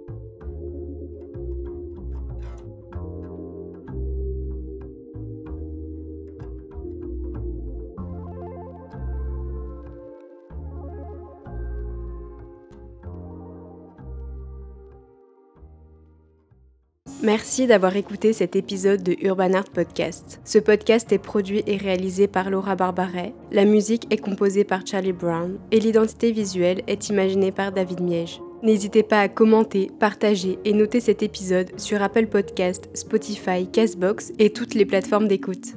Merci 17.28 17.68
d'avoir 17.68 17.98
écouté 17.98 18.32
cet 18.32 18.56
épisode 18.56 19.04
de 19.04 19.18
Urban 19.20 19.52
Art 19.52 19.70
Podcast. 19.70 20.40
Ce 20.46 20.60
podcast 20.60 21.12
est 21.12 21.18
produit 21.18 21.62
et 21.68 21.76
réalisé 21.76 22.26
par 22.26 22.50
Laura 22.50 22.78
Barbaret, 22.78 23.34
la 23.52 23.66
musique 23.66 24.08
est 24.10 24.18
composée 24.18 24.64
par 24.64 24.88
Charlie 24.88 25.12
Brown 25.12 25.60
et 25.74 25.82
l'identité 25.82 26.32
visuelle 26.32 26.84
est 26.88 27.10
imaginée 27.10 27.52
par 27.52 27.74
David 27.74 28.00
Miege. 28.00 28.40
N'hésitez 28.64 29.04
pas 29.04 29.20
à 29.20 29.28
commenter, 29.28 29.92
partager 30.00 30.58
et 30.64 30.72
noter 30.72 31.02
cet 31.02 31.22
épisode 31.22 31.78
sur 31.78 32.02
Apple 32.02 32.28
Podcast, 32.28 32.90
Spotify, 32.94 33.68
Castbox 33.70 34.32
et 34.40 34.52
toutes 34.52 34.74
les 34.74 34.86
plateformes 34.86 35.28
d'écoute. 35.28 35.74